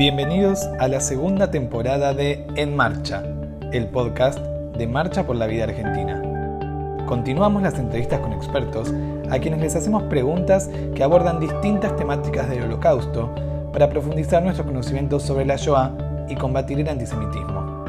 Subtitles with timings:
[0.00, 3.22] Bienvenidos a la segunda temporada de En Marcha,
[3.70, 7.04] el podcast de Marcha por la Vida Argentina.
[7.06, 8.94] Continuamos las entrevistas con expertos
[9.30, 13.28] a quienes les hacemos preguntas que abordan distintas temáticas del holocausto
[13.74, 15.92] para profundizar nuestro conocimiento sobre la Shoah
[16.30, 17.84] y combatir el antisemitismo.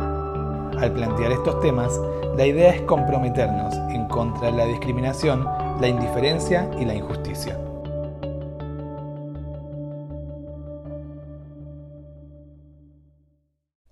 [0.81, 1.97] Al plantear estos temas,
[2.35, 5.47] la idea es comprometernos en contra de la discriminación,
[5.79, 7.57] la indiferencia y la injusticia.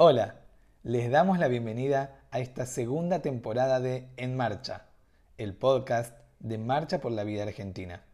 [0.02, 0.36] Hola,
[0.82, 4.86] les damos la bienvenida a esta segunda temporada de En Marcha,
[5.38, 8.06] el podcast de Marcha por la Vida Argentina.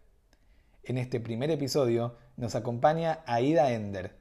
[0.83, 4.15] En este primer episodio nos acompaña Aida Ender.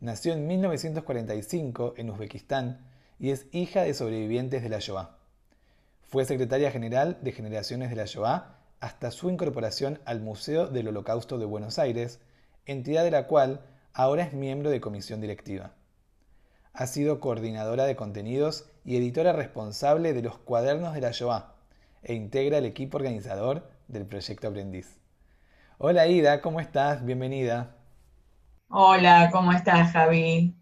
[0.00, 2.86] Nació en 1945 en Uzbekistán
[3.18, 5.18] y es hija de sobrevivientes de la Shoah.
[6.08, 11.36] Fue secretaria general de Generaciones de la Shoah hasta su incorporación al Museo del Holocausto
[11.36, 12.18] de Buenos Aires,
[12.64, 13.60] entidad de la cual
[13.92, 15.74] ahora es miembro de comisión directiva.
[16.80, 21.56] Ha sido coordinadora de contenidos y editora responsable de los cuadernos de la Shoah
[22.04, 25.00] e integra el equipo organizador del proyecto Aprendiz.
[25.78, 27.04] Hola Ida, ¿cómo estás?
[27.04, 27.76] Bienvenida.
[28.68, 30.54] Hola, ¿cómo estás Javi?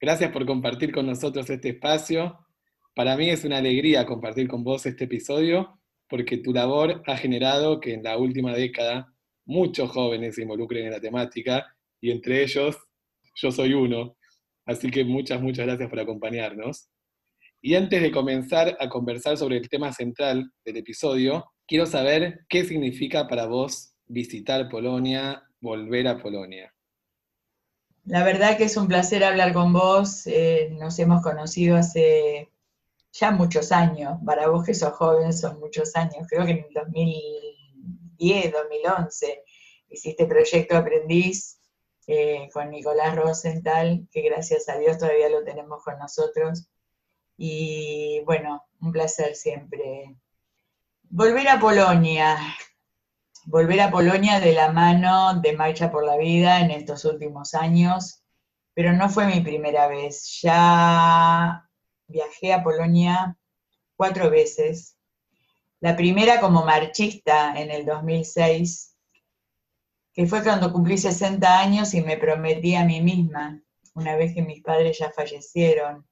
[0.00, 2.44] Gracias por compartir con nosotros este espacio.
[2.92, 5.78] Para mí es una alegría compartir con vos este episodio
[6.08, 10.90] porque tu labor ha generado que en la última década muchos jóvenes se involucren en
[10.90, 12.76] la temática y entre ellos
[13.36, 14.16] yo soy uno.
[14.66, 16.90] Así que muchas, muchas gracias por acompañarnos.
[17.62, 22.64] Y antes de comenzar a conversar sobre el tema central del episodio, quiero saber qué
[22.64, 26.72] significa para vos visitar Polonia, volver a Polonia.
[28.04, 30.26] La verdad que es un placer hablar con vos.
[30.26, 32.50] Eh, nos hemos conocido hace
[33.12, 34.18] ya muchos años.
[34.24, 36.26] Para vos que sos joven son muchos años.
[36.28, 39.42] Creo que en el 2010, 2011
[39.88, 41.55] hiciste Proyecto Aprendiz
[42.06, 46.68] eh, con Nicolás Rosenthal, que gracias a Dios todavía lo tenemos con nosotros.
[47.36, 50.16] Y bueno, un placer siempre.
[51.08, 52.36] Volver a Polonia,
[53.44, 58.22] volver a Polonia de la mano de Marcha por la Vida en estos últimos años,
[58.74, 60.40] pero no fue mi primera vez.
[60.42, 61.68] Ya
[62.06, 63.36] viajé a Polonia
[63.96, 64.96] cuatro veces.
[65.80, 68.95] La primera como marchista en el 2006
[70.16, 73.60] que fue cuando cumplí 60 años y me prometí a mí misma,
[73.94, 76.06] una vez que mis padres ya fallecieron,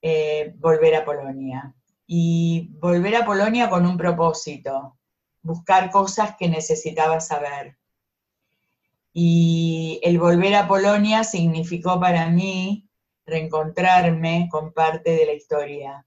[0.00, 1.74] eh, volver a Polonia.
[2.06, 4.96] Y volver a Polonia con un propósito,
[5.42, 7.76] buscar cosas que necesitaba saber.
[9.12, 12.88] Y el volver a Polonia significó para mí
[13.26, 16.06] reencontrarme con parte de la historia.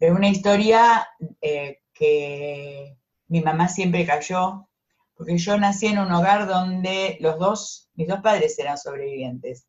[0.00, 1.06] De una historia
[1.40, 2.96] eh, que
[3.28, 4.66] mi mamá siempre cayó,
[5.16, 9.66] porque yo nací en un hogar donde los dos, mis dos padres eran sobrevivientes.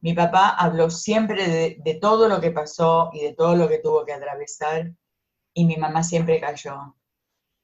[0.00, 4.04] Mi papá habló siempre de, todo lo que pasó y de todo lo que tuvo
[4.04, 4.92] que atravesar,
[5.54, 6.96] y mi mamá siempre cayó.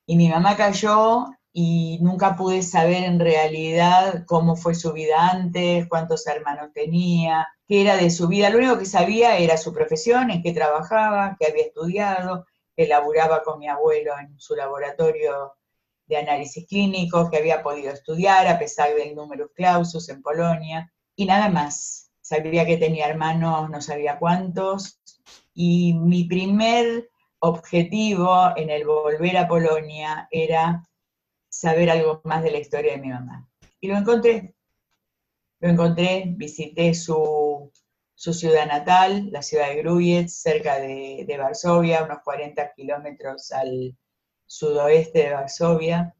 [0.06, 5.86] Y mi mamá cayó y nunca pude saber en realidad cómo fue su vida antes,
[5.88, 8.50] cuántos hermanos tenía, qué era de su vida.
[8.50, 13.42] Lo único que sabía era su profesión, en qué trabajaba, qué había estudiado, que laburaba
[13.42, 15.56] con mi abuelo en su laboratorio
[16.06, 21.26] de análisis clínico que había podido estudiar a pesar del número clausus en Polonia, y
[21.26, 22.04] nada más.
[22.20, 25.00] Sabía que tenía hermanos, no sabía cuántos,
[25.54, 27.08] y mi primer
[27.38, 30.88] objetivo en el volver a Polonia era
[31.48, 33.48] saber algo más de la historia de mi mamá.
[33.80, 34.56] Y lo encontré.
[35.60, 37.72] Lo encontré, visité su,
[38.16, 43.96] ciudad natal, la ciudad de Grujiec, cerca de Varsovia, unos 40 kilómetros al,
[44.46, 46.14] sudoeste de Varsovia,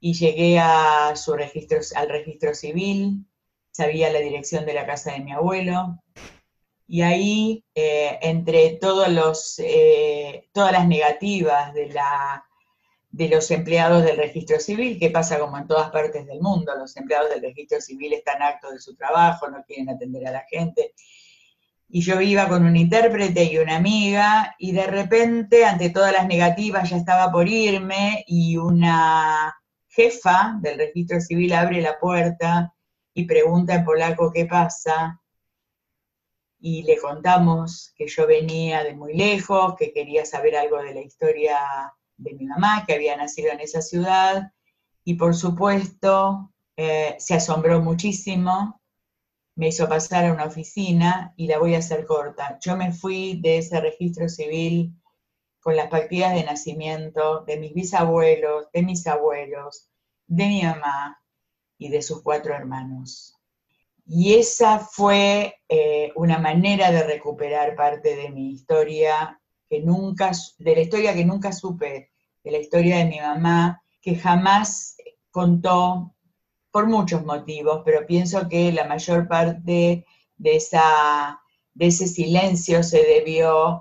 [0.00, 3.26] y llegué a su registro, al registro civil,
[3.70, 5.98] sabía la dirección de la casa de mi abuelo,
[6.86, 12.44] y ahí, eh, entre todos los, eh, todas las negativas de, la,
[13.10, 16.96] de los empleados del registro civil, que pasa como en todas partes del mundo, los
[16.96, 20.92] empleados del registro civil están actos de su trabajo, no quieren atender a la gente,
[21.96, 26.26] y yo iba con un intérprete y una amiga, y de repente, ante todas las
[26.26, 29.56] negativas, ya estaba por irme, y una
[29.86, 32.74] jefa del registro civil abre la puerta
[33.14, 35.22] y pregunta en polaco qué pasa,
[36.58, 41.00] y le contamos que yo venía de muy lejos, que quería saber algo de la
[41.00, 41.60] historia
[42.16, 44.50] de mi mamá, que había nacido en esa ciudad,
[45.04, 48.80] y por supuesto eh, se asombró muchísimo
[49.56, 52.58] me hizo pasar a una oficina y la voy a hacer corta.
[52.60, 54.94] Yo me fui de ese registro civil
[55.60, 59.88] con las partidas de nacimiento de mis bisabuelos, de mis abuelos,
[60.26, 61.20] de mi mamá
[61.78, 63.34] y de sus cuatro hermanos.
[64.06, 70.74] Y esa fue eh, una manera de recuperar parte de mi historia, que nunca, de
[70.74, 72.10] la historia que nunca supe,
[72.42, 74.96] de la historia de mi mamá, que jamás
[75.30, 76.13] contó
[76.74, 80.04] por muchos motivos, pero pienso que la mayor parte
[80.36, 81.40] de, esa,
[81.72, 83.80] de ese silencio se debió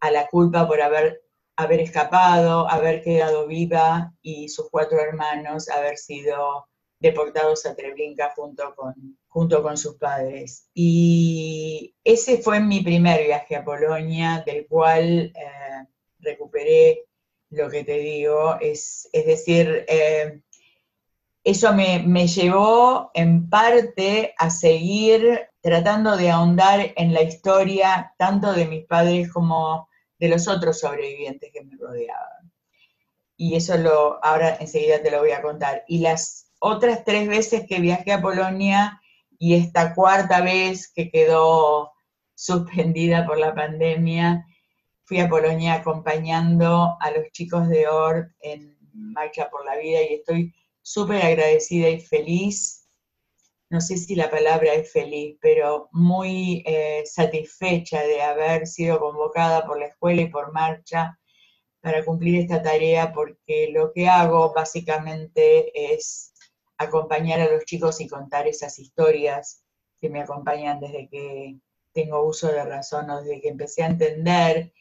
[0.00, 1.22] a la culpa por haber,
[1.56, 6.66] haber escapado, haber quedado viva y sus cuatro hermanos haber sido
[6.98, 10.68] deportados a Treblinka junto con, junto con sus padres.
[10.74, 15.86] Y ese fue mi primer viaje a Polonia, del cual eh,
[16.18, 17.06] recuperé
[17.48, 20.42] lo que te digo, es, es decir, eh,
[21.46, 28.52] eso me, me, llevó en parte a seguir tratando de ahondar en la historia tanto
[28.52, 29.88] de mis padres como
[30.18, 32.52] de los otros sobrevivientes que me rodeaban.
[33.36, 35.84] Y eso lo, ahora enseguida te lo voy a contar.
[35.86, 39.00] Y las otras tres veces que viajé a Polonia
[39.38, 41.92] y esta cuarta vez que quedó
[42.34, 44.44] suspendida por la pandemia,
[45.04, 50.14] fui a Polonia acompañando a los chicos de ORT en Marcha por la Vida y
[50.14, 50.52] estoy
[50.86, 52.86] súper agradecida y feliz,
[53.70, 59.66] no sé si la palabra es feliz, pero muy eh, satisfecha de haber sido convocada
[59.66, 61.18] por la escuela y por Marcha
[61.80, 66.32] para cumplir esta tarea, porque lo que hago básicamente es
[66.78, 69.64] acompañar a los chicos y contar esas historias
[70.00, 71.56] que me acompañan desde que
[71.92, 74.72] tengo uso de razón o desde que empecé a entender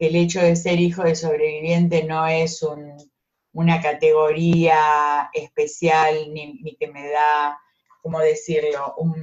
[0.00, 2.58] que el hecho de ser hijo de sobreviviente no es
[3.54, 7.58] una categoría especial ni, que me da,
[8.02, 9.14] ¿cómo decirlo?, un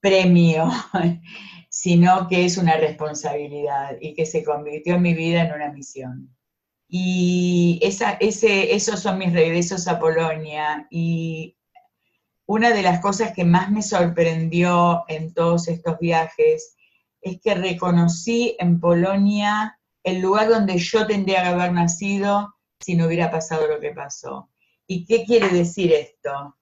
[0.00, 0.68] premio,
[1.70, 6.36] sino que es una responsabilidad y que se convirtió en mi vida en una misión.
[6.88, 10.86] Y esa, ese, esos son mis regresos a Polonia.
[10.90, 11.56] Y
[12.46, 16.76] una de las cosas que más me sorprendió en todos estos viajes
[17.22, 22.53] es que reconocí en Polonia el lugar donde yo tendría que haber nacido
[22.84, 24.50] si no hubiera pasado lo que pasó.
[24.86, 26.54] ¿Y qué quiere decir esto?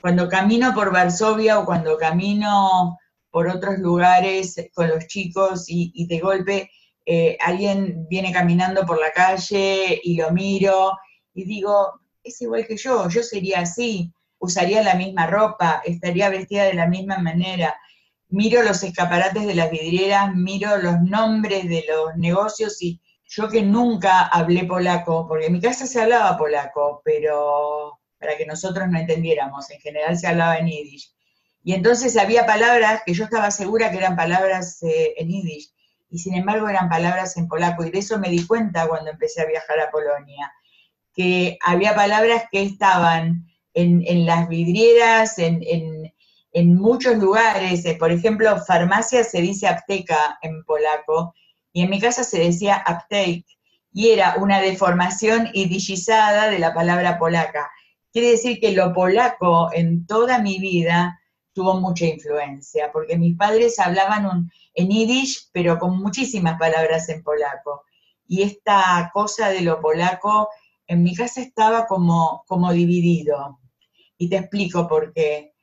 [0.00, 2.96] Cuando camino por Varsovia o cuando camino
[3.28, 6.70] por otros lugares con los chicos y, de golpe
[7.04, 10.92] eh, alguien viene caminando por la calle y lo miro
[11.34, 16.64] y digo, es igual que yo, yo sería así, usaría la misma ropa, estaría vestida
[16.64, 17.74] de la misma manera.
[18.28, 23.62] Miro los escaparates de las vidrieras, miro los nombres de los negocios y yo que
[23.62, 28.98] nunca hablé polaco, porque en mi casa se hablaba polaco, pero para que nosotros no
[28.98, 31.12] entendiéramos, en general se hablaba en yiddish.
[31.62, 35.74] Y entonces había palabras que yo estaba segura que eran palabras eh, en yiddish
[36.14, 39.42] y sin embargo eran palabras en polaco, y de eso me di cuenta cuando empecé
[39.42, 40.52] a viajar a Polonia,
[41.12, 46.12] que había palabras que estaban en, las vidrieras, en,
[46.76, 51.34] muchos lugares, eh, por ejemplo, farmacia se dice apteca en polaco,
[51.74, 53.44] y en mi casa se decía aptake,
[53.92, 57.70] y era una deformación idillizada de la palabra polaca.
[58.12, 61.20] Quiere decir que lo polaco en toda mi vida
[61.52, 67.22] tuvo mucha influencia, porque mis padres hablaban un, en yiddish, pero con muchísimas palabras en
[67.24, 67.82] polaco.
[68.26, 70.48] Y esta cosa de lo polaco
[70.86, 73.58] en mi casa estaba como, como dividido.
[74.16, 75.54] Y te explico por qué.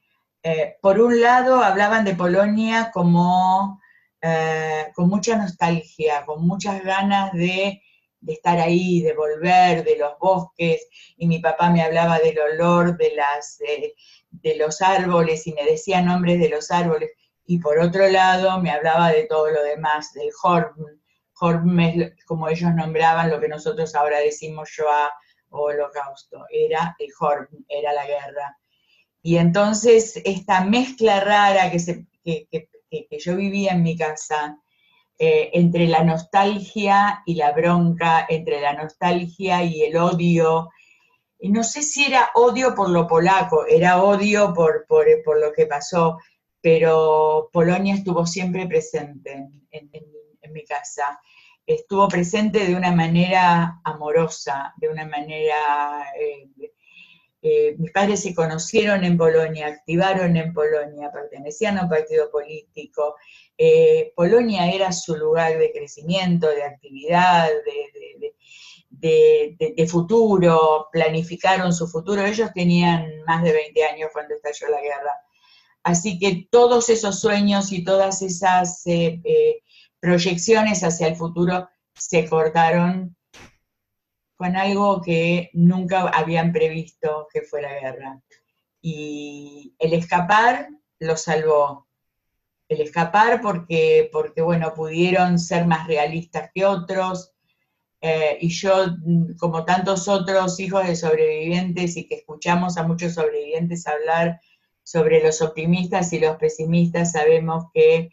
[0.44, 3.81] Eh, por un lado, hablaban de Polonia como
[4.22, 7.82] eh, con mucha nostalgia, con muchas ganas de,
[8.28, 10.88] estar ahí, de volver, de los bosques,
[11.18, 13.94] y mi papá me hablaba del olor de, las, eh,
[14.30, 17.12] de los árboles y me decía nombres de los árboles
[17.46, 20.74] y por otro lado me hablaba de todo lo demás, del Horm.
[21.40, 25.12] Horm es como ellos nombraban lo que nosotros ahora decimos Shoah
[25.50, 28.58] o Holocausto, era el Horm, era la guerra.
[29.22, 32.48] Y entonces esta mezcla rara que, se, que,
[33.10, 34.60] yo vivía en mi casa,
[35.18, 40.70] eh, entre la nostalgia y la bronca, entre la nostalgia y el odio,
[41.50, 45.66] no sé si era odio por lo polaco, era odio por, por, por lo que
[45.66, 46.18] pasó,
[46.62, 49.92] pero Polonia estuvo siempre presente en,
[50.54, 51.20] mi casa.
[51.66, 56.06] Estuvo presente de una manera amorosa, de una manera...
[56.20, 56.50] Eh,
[57.42, 63.16] eh, mis padres se conocieron en Polonia, activaron en Polonia, pertenecían a un partido político.
[63.58, 67.50] Eh, Polonia era su lugar de crecimiento, de actividad,
[68.90, 72.24] de, futuro, planificaron su futuro.
[72.24, 75.20] Ellos tenían más de 20 años cuando estalló la guerra.
[75.84, 79.64] Así que todos esos sueños y todas esas eh, eh,
[80.00, 83.16] proyecciones hacia el futuro se cortaron
[84.42, 88.20] con algo que nunca habían previsto que fuera guerra.
[88.82, 90.68] Y el escapar
[90.98, 91.86] los salvó.
[92.68, 97.34] El escapar porque, porque, bueno, pudieron ser más realistas que otros.
[98.02, 98.88] Eh, y yo,
[99.40, 104.42] como tantos otros hijos de sobrevivientes y que escuchamos a muchos sobrevivientes hablar
[104.82, 108.10] sobre los optimistas y los pesimistas, sabemos que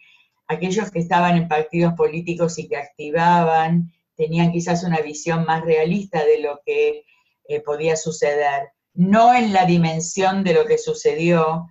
[0.47, 6.25] aquellos que estaban en partidos políticos y que activaban tenían quizás una visión más realista
[6.25, 7.05] de lo que
[7.45, 11.69] eh, podía suceder, no en la dimensión de lo que sucedió,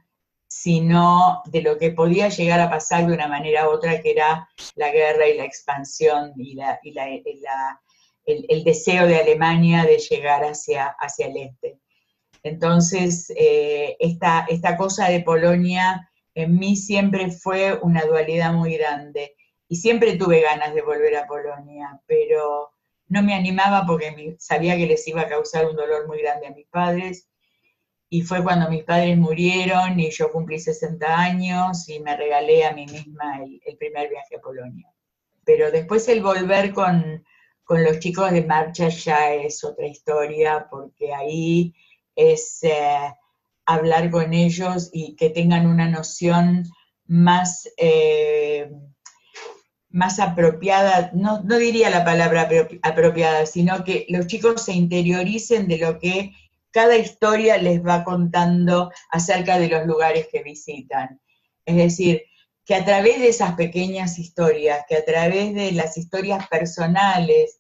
[0.48, 4.48] sino de lo que podía llegar a pasar de una manera u otra, que era
[4.76, 6.58] la guerra y la expansión y,
[8.26, 11.80] el, deseo de Alemania de llegar hacia, el este.
[12.44, 19.37] Entonces, eh, esta cosa de Polonia en mí siempre fue una dualidad muy grande
[19.68, 22.72] y siempre tuve ganas de volver a Polonia, pero
[23.08, 26.52] no me animaba porque sabía que les iba a causar un dolor muy grande a
[26.52, 27.30] mis padres.
[28.10, 32.72] Y fue cuando mis padres murieron y yo cumplí 60 años y me regalé a
[32.72, 34.90] mí misma el, primer viaje a Polonia.
[35.44, 37.26] Pero después el volver con,
[37.70, 41.74] los chicos de marcha ya es otra historia, porque ahí
[42.16, 42.64] es...
[42.64, 43.14] Eh,
[43.68, 46.64] hablar con ellos y que tengan una noción
[47.06, 48.72] más, eh,
[49.98, 52.48] más apropiada, no, diría la palabra
[52.84, 56.34] apropiada, sino que los chicos se interioricen de lo que
[56.70, 61.20] cada historia les va contando acerca de los lugares que visitan.
[61.66, 62.22] Es decir,
[62.64, 67.60] que a través de esas pequeñas historias, que a través de las historias personales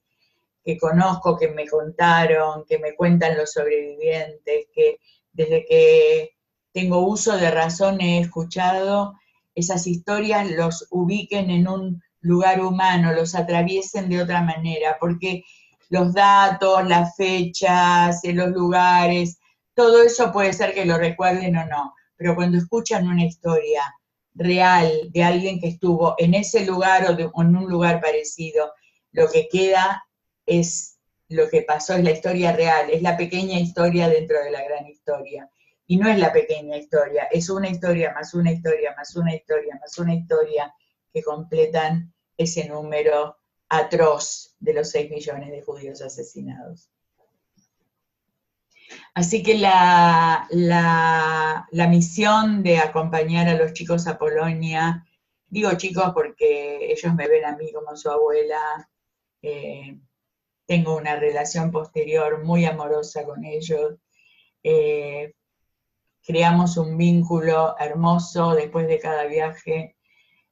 [0.63, 4.99] que conozco, que me contaron, que me cuentan los sobrevivientes, que
[5.33, 6.35] desde que
[6.71, 9.15] tengo uso de razón he escuchado
[9.55, 15.43] esas historias, los ubiquen en un lugar humano, los atraviesen de otra manera, porque
[15.89, 19.39] los datos, las fechas, los lugares,
[19.73, 23.83] todo eso puede ser que lo recuerden o no, pero cuando escuchan una historia
[24.33, 28.71] real de alguien que estuvo en ese lugar o, en un lugar parecido,
[29.11, 30.03] lo que queda
[30.45, 30.97] es
[31.29, 34.87] lo que pasó es la historia real, es la pequeña historia dentro de la gran
[34.87, 35.49] historia.
[35.85, 39.77] Y no es la pequeña historia, es una historia más una historia más una historia
[39.79, 40.73] más una historia
[41.13, 43.37] que completan ese número
[43.69, 46.89] atroz de los 6 millones de judíos asesinados.
[49.13, 55.05] Así que la, la, misión de acompañar a los chicos a Polonia,
[55.49, 58.89] digo chicos porque ellos me ven a mí como su abuela,
[59.41, 59.99] eh,
[60.65, 63.95] tengo una relación posterior muy amorosa con ellos.
[64.63, 65.33] Eh,
[66.25, 69.96] creamos un vínculo hermoso después de cada viaje.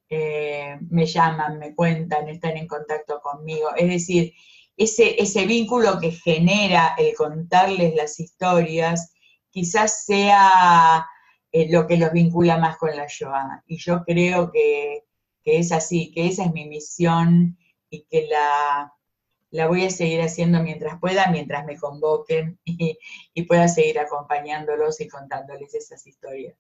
[0.09, 3.69] Eh, me llaman, me cuentan, están en contacto conmigo.
[3.75, 4.33] Es decir,
[4.77, 9.13] ese, vínculo que genera el contarles las historias
[9.50, 11.05] quizás sea
[11.51, 13.63] eh, lo que los vincula más con la Shoah.
[13.67, 15.03] Y yo creo que,
[15.45, 17.57] es así, que esa es mi misión
[17.89, 24.00] y que la voy a seguir haciendo mientras pueda, mientras me convoquen y, pueda seguir
[24.00, 26.55] acompañándolos y contándoles esas historias.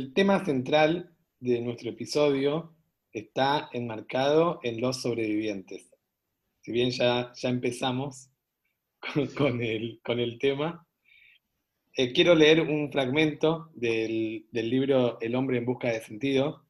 [0.00, 2.74] El tema central de nuestro episodio
[3.12, 5.90] está enmarcado en los sobrevivientes.
[6.62, 8.30] Si bien ya, ya empezamos
[9.36, 10.86] con, el, con el tema,
[11.98, 16.64] eh, quiero leer un fragmento del, libro El hombre en busca de sentido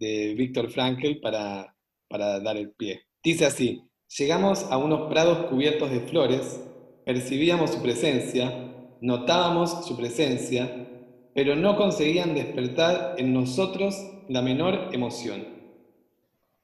[0.00, 1.76] de Víctor Frankl para,
[2.08, 3.02] para dar el pie.
[3.22, 3.84] Dice así,
[4.18, 6.60] llegamos a unos prados cubiertos de flores,
[7.06, 10.88] percibíamos su presencia, notábamos su presencia,
[11.34, 13.96] pero no conseguían despertar en nosotros
[14.28, 15.46] la menor emoción.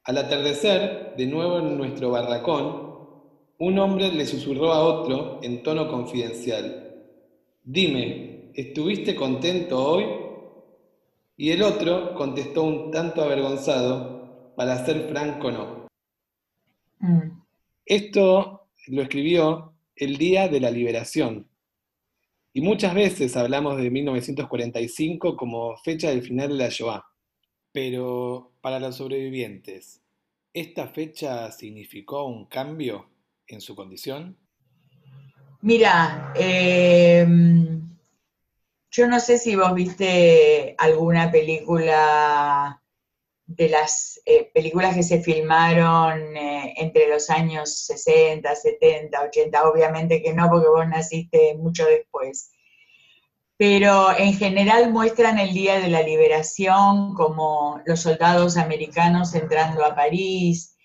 [0.04, 2.88] Al atardecer, de nuevo en nuestro barracón,
[3.58, 6.88] un hombre le susurró a otro en tono confidencial,
[7.70, 10.06] Dime, ¿estuviste contento hoy?
[11.36, 15.86] Y el otro contestó un tanto avergonzado, para ser franco no.
[17.00, 17.42] Mm.
[17.84, 21.47] Esto lo escribió el día de la liberación.
[22.58, 27.04] Y muchas veces hablamos de 1945 como fecha del final de la Shoah.
[27.70, 30.02] Pero para los sobrevivientes,
[30.52, 33.10] ¿esta fecha significó un cambio
[33.46, 34.36] en su condición?
[35.60, 37.96] Mira, em,
[38.90, 42.82] yo no sé si vos viste alguna película
[43.48, 50.22] de las eh, películas que se filmaron eh, entre los años 60, 70, 80, obviamente
[50.22, 52.52] que no, porque vos naciste mucho después.
[53.56, 59.96] Pero en general muestran el día de la liberación como los soldados americanos entrando a
[59.96, 60.76] París,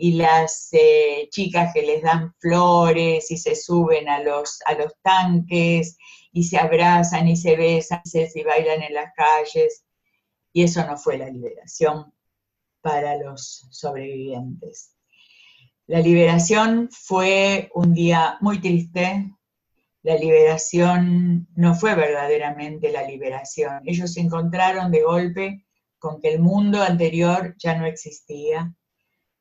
[0.00, 4.94] y las eh, chicas que les dan flores y se suben a los, a los
[5.02, 5.98] tanques
[6.32, 8.00] y se abrazan y se besan
[8.34, 9.84] y bailan en las calles.
[10.52, 12.12] Y eso no fue la liberación
[12.80, 14.96] para los sobrevivientes.
[15.86, 19.34] La liberación fue un día muy triste.
[20.02, 23.82] La liberación no fue verdaderamente la liberación.
[23.84, 25.66] Ellos se encontraron de golpe
[25.98, 28.74] con que el mundo anterior ya no existía,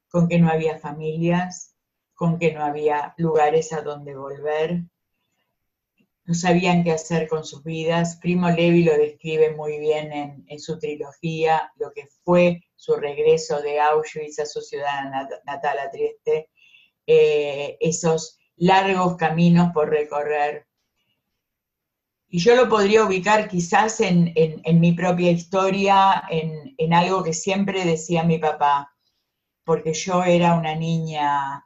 [0.10, 1.76] con que no había familias,
[2.14, 4.84] con que no había lugares a donde volver,
[6.30, 8.18] no sabían qué hacer con sus vidas.
[8.18, 13.80] Primo Levi lo describe muy bien en, su trilogía, lo que fue su regreso de
[13.80, 15.06] Auschwitz a su ciudad
[15.44, 16.52] natal, a Trieste,
[17.08, 20.68] eh, esos largos caminos por recorrer.
[22.28, 24.32] Y yo lo podría ubicar quizás en,
[24.80, 28.94] mi propia historia, en, en algo que siempre decía mi papá,
[29.64, 31.66] porque yo era una niña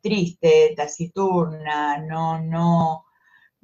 [0.00, 3.05] triste, taciturna, no, no,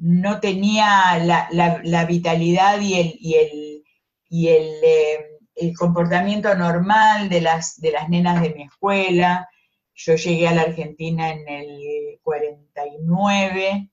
[0.03, 3.85] no tenía la, vitalidad y el,
[4.29, 9.49] y el, eh, el, comportamiento normal de las, de las nenas de mi escuela.
[9.95, 13.91] Yo llegué a la Argentina en el 49,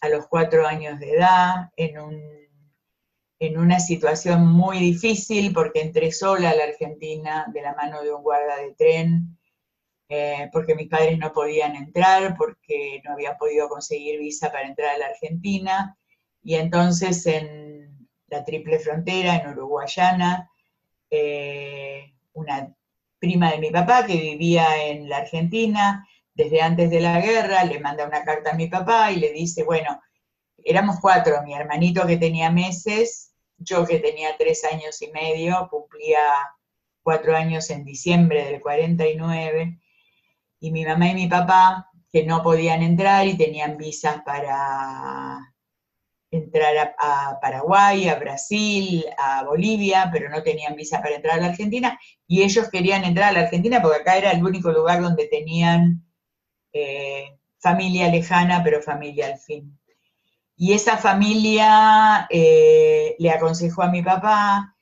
[0.00, 1.98] a los cuatro años de edad, en,
[3.38, 8.10] en una situación muy difícil porque entré sola a la Argentina de la mano de
[8.10, 9.38] un guarda de tren
[10.14, 14.94] eh, porque mis padres no podían entrar, porque no habían podido conseguir visa para entrar
[14.94, 15.96] a la Argentina.
[16.42, 20.50] Y entonces en la triple frontera, en Uruguayana,
[21.08, 22.76] eh, una
[23.18, 27.80] prima de mi papá que vivía en la Argentina desde antes de la guerra, le
[27.80, 29.98] manda una carta a mi papá y le dice, bueno,
[30.62, 36.20] éramos cuatro, mi hermanito que tenía meses, yo que tenía tres años y medio, cumplía
[37.02, 39.78] cuatro años en diciembre del 49,
[40.62, 45.52] y mi mamá y mi papá, que no podían entrar y tenían visas para
[46.30, 51.48] entrar a, Paraguay, a Brasil, a Bolivia, pero no tenían visa para entrar a la
[51.48, 51.98] Argentina,
[52.28, 56.06] y ellos querían entrar a la Argentina porque acá era el único lugar donde tenían
[56.72, 59.76] eh, familia lejana, pero familia al fin.
[60.56, 64.76] Y esa familia eh, le aconsejó a mi papá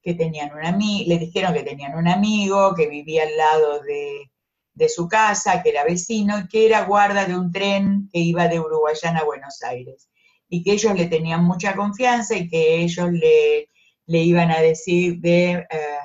[0.00, 4.30] que tenían un amigo, le dijeron que tenían un amigo que vivía al lado de,
[4.74, 8.48] de su casa, que era vecino, y que era guarda de un tren que iba
[8.48, 10.08] de Uruguayana a Buenos Aires.
[10.48, 13.68] Y que ellos le tenían mucha confianza y que ellos le,
[14.06, 15.98] le iban a decir de eh,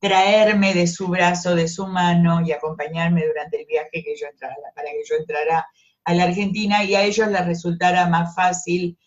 [0.00, 4.56] traerme de su brazo, de su mano y acompañarme durante el viaje que yo entrara,
[4.74, 5.66] para que yo entrara
[6.04, 8.98] a la Argentina y a ellos les resultara más fácil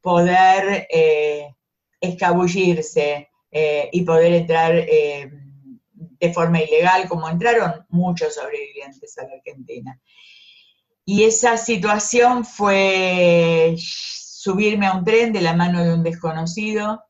[0.00, 1.48] poder eh,
[2.00, 4.76] escabullirse eh, y poder entrar
[6.20, 10.00] de forma ilegal, como entraron muchos sobrevivientes a la Argentina.
[11.04, 17.04] Y esa situación fue subirme a un tren de la mano de un desconocido,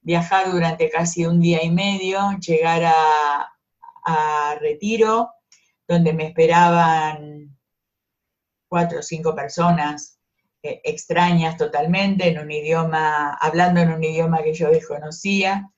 [0.00, 3.48] viajar durante casi un día y medio, llegar a,
[4.60, 5.30] Retiro,
[5.86, 7.56] donde me esperaban
[8.68, 10.18] cuatro o cinco personas
[10.62, 15.70] eh, extrañas totalmente, en un idioma, hablando en un idioma que yo desconocía,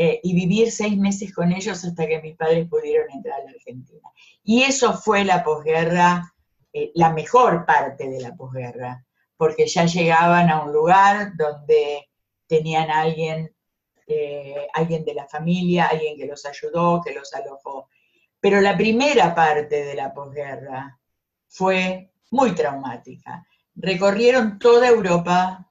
[0.00, 3.50] eh, y vivir seis meses con ellos hasta que mis padres pudieron entrar a la
[3.50, 4.08] Argentina.
[4.44, 6.32] Y eso fue la posguerra,
[6.72, 9.04] eh, la mejor parte de la posguerra,
[9.36, 12.08] porque ya llegaban a un lugar donde
[12.46, 13.52] tenían alguien,
[14.06, 17.88] eh, alguien de la familia, alguien que los ayudó, que los alojó.
[18.38, 20.96] Pero la primera parte de la posguerra
[21.48, 23.44] fue muy traumática.
[23.74, 25.67] Recorrieron toda Europa,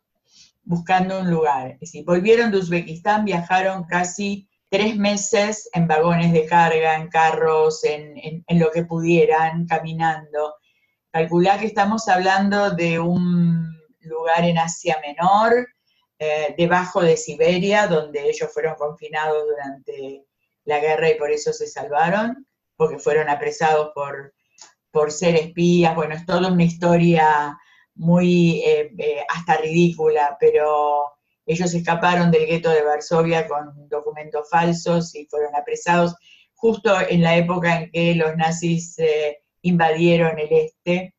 [0.67, 1.71] buscando un lugar.
[1.71, 7.83] Es decir, volvieron de Uzbekistán, viajaron casi tres meses en vagones de carga, en carros,
[7.83, 10.55] en, lo que pudieran, caminando.
[11.11, 15.67] Calculá que estamos hablando de un lugar en Asia Menor,
[16.19, 20.25] eh, debajo de Siberia, donde ellos fueron confinados durante
[20.65, 24.33] la guerra y por eso se salvaron, porque fueron apresados por,
[24.91, 25.95] por ser espías.
[25.95, 27.57] Bueno, es toda una historia
[27.97, 31.13] muy eh, eh, hasta ridícula, pero
[31.45, 36.15] ellos escaparon del gueto de Varsovia con documentos falsos y fueron apresados
[36.53, 41.15] justo en la época en que los nazis eh, invadieron el este.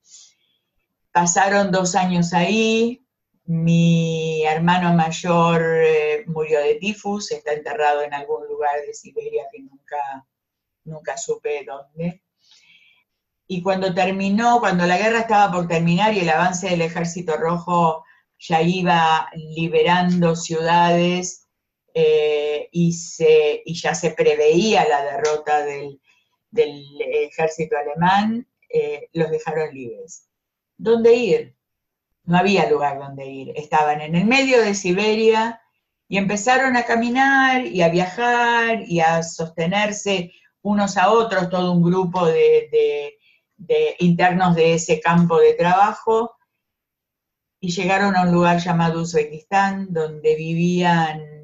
[1.12, 3.04] Pasaron dos años ahí,
[3.44, 5.62] mi hermano mayor
[6.26, 10.26] murió de tifus, está enterrado en algún lugar de Siberia que nunca,
[10.84, 12.22] nunca supe dónde.
[13.48, 18.04] Y cuando terminó, cuando la guerra estaba por terminar y el avance del ejército rojo
[18.38, 21.48] ya iba liberando ciudades
[21.94, 26.00] eh, y, se, y, ya se preveía la derrota del,
[26.50, 30.28] del ejército alemán, eh, los dejaron libres.
[30.76, 31.56] ¿Dónde ir?
[32.24, 33.52] No había lugar donde ir.
[33.56, 35.61] Estaban en el medio de Siberia
[36.06, 40.32] y empezaron a caminar y a viajar y a sostenerse
[40.62, 43.17] unos a otros, todo un grupo de,
[43.98, 46.38] internos de ese campo de trabajo,
[47.60, 51.38] y llegaron a un lugar llamado Uzbekistán, donde vivían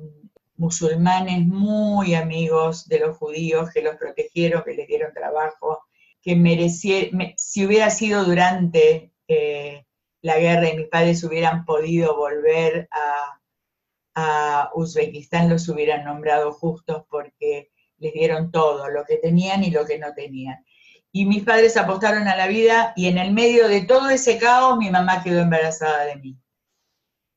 [0.56, 5.80] musulmanes muy amigos de los judíos que los protegieron, que les dieron trabajo,
[6.22, 9.84] que merecía, si hubiera sido durante eh,
[10.22, 13.40] la guerra y mis padres hubieran podido volver a,
[14.14, 19.84] a Uzbekistán, los hubieran nombrado justos porque les dieron todo, lo que tenían y lo
[19.84, 20.64] que no tenían.
[21.16, 24.76] Y mis padres apostaron a la vida y en el medio de todo ese caos
[24.78, 26.36] mi mamá quedó embarazada de mí.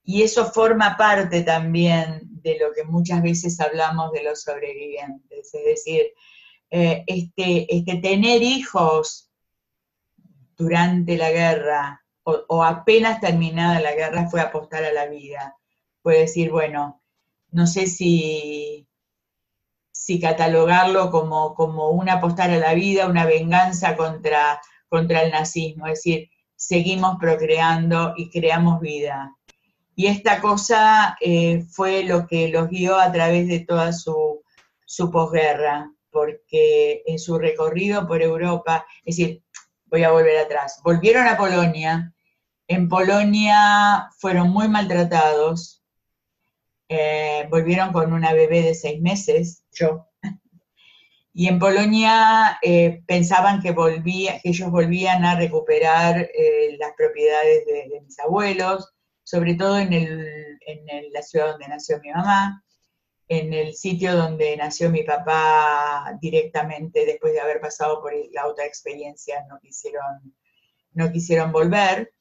[0.04, 5.64] Y eso forma parte también de lo que muchas veces hablamos de los sobrevivientes, es
[5.64, 6.08] decir,
[6.72, 9.30] eh, este, este, tener hijos
[10.58, 15.56] durante la guerra o, apenas terminada la guerra fue apostar a la vida.
[16.02, 17.04] Fue decir, bueno,
[17.52, 18.87] no sé si,
[20.08, 25.86] si catalogarlo como, como un apostar a la vida, una venganza contra, contra el nazismo,
[25.88, 29.36] es decir, seguimos procreando y creamos vida.
[29.98, 34.42] Y esta cosa eh, fue lo que los guió a través de toda su,
[35.12, 39.44] posguerra, porque en su recorrido por Europa, es decir,
[39.88, 42.14] voy a volver atrás, volvieron a Polonia,
[42.70, 45.77] en Polonia fueron muy maltratados,
[46.90, 50.08] eh, volvieron con una bebé de seis meses, yo,
[51.40, 56.28] y en Polonia eh, pensaban que, volvía, que ellos volvían a recuperar
[56.80, 58.92] las propiedades de, mis abuelos,
[59.24, 59.92] sobre todo en,
[61.14, 62.64] la ciudad donde nació mi mamá,
[63.28, 68.66] en el sitio donde nació mi papá directamente después de haber pasado por la otra
[68.66, 70.34] experiencia, no quisieron,
[70.94, 72.14] no quisieron volver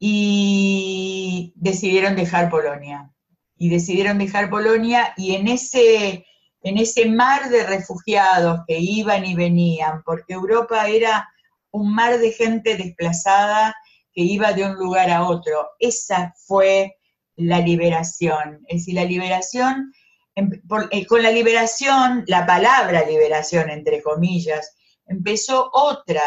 [0.00, 3.12] y decidieron dejar Polonia.
[3.62, 6.24] Y decidieron dejar Polonia y en ese,
[6.62, 11.28] en ese mar de refugiados que iban y venían, porque Europa era
[11.70, 13.76] un mar de gente desplazada
[14.14, 15.68] que iba de un lugar a otro.
[15.78, 16.96] Esa fue
[17.36, 18.64] la liberación.
[18.66, 19.92] Es decir, la liberación,
[20.34, 26.22] eh, con la liberación, la palabra liberación, entre comillas, empezó otra,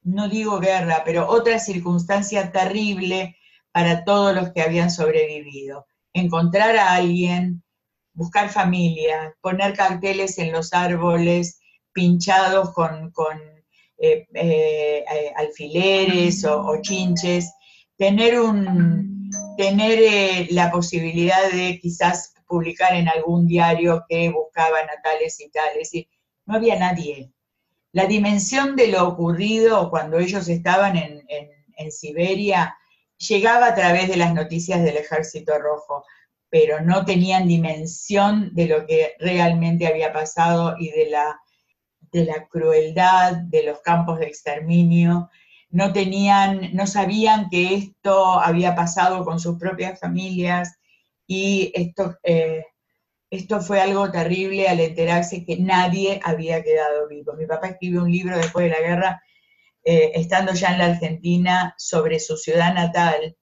[0.00, 3.36] no digo guerra, pero otra circunstancia terrible
[3.70, 5.86] para todos los que habían sobrevivido.
[6.12, 7.62] Encontrar a alguien,
[8.12, 11.60] buscar familia, poner carteles en los árboles
[11.92, 13.12] pinchados con
[14.02, 17.52] eh, eh, eh, alfileres o, chinches,
[17.98, 25.38] tener, un, tener la posibilidad de quizás publicar en algún diario que buscaban a tales
[25.40, 25.92] y tales.
[25.94, 26.08] Y
[26.46, 27.30] no había nadie.
[27.92, 32.74] La dimensión de lo ocurrido cuando ellos estaban en, en Siberia
[33.28, 36.04] llegaba a través de las noticias del Ejército Rojo,
[36.48, 41.40] pero no tenían dimensión de lo que realmente había pasado y de la
[42.12, 45.30] de la crueldad de los campos de exterminio,
[45.70, 50.78] no tenían, no sabían que esto había pasado con sus propias familias
[51.26, 52.64] y esto, eh,
[53.30, 57.34] esto fue algo terrible al enterarse que nadie había quedado vivo.
[57.34, 59.22] Mi papá escribió un libro después de la guerra,
[59.82, 63.36] eh, estando ya en la Argentina, sobre su ciudad natal,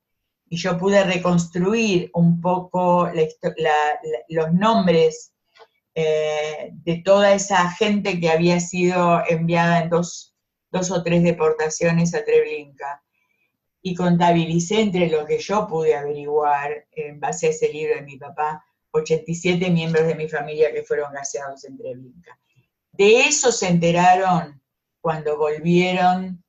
[0.51, 3.11] y yo pude reconstruir un poco
[4.29, 5.33] los nombres
[5.95, 10.35] eh, de toda esa gente que había sido enviada en dos,
[10.73, 13.03] o tres deportaciones a Treblinka.
[13.83, 18.17] Y contabilicé entre lo que yo pude averiguar en base a ese libro de mi
[18.17, 22.39] papá, 87 miembros de mi familia que fueron gaseados en Treblinka.
[22.93, 24.61] De eso se enteraron
[25.09, 26.45] cuando volvieron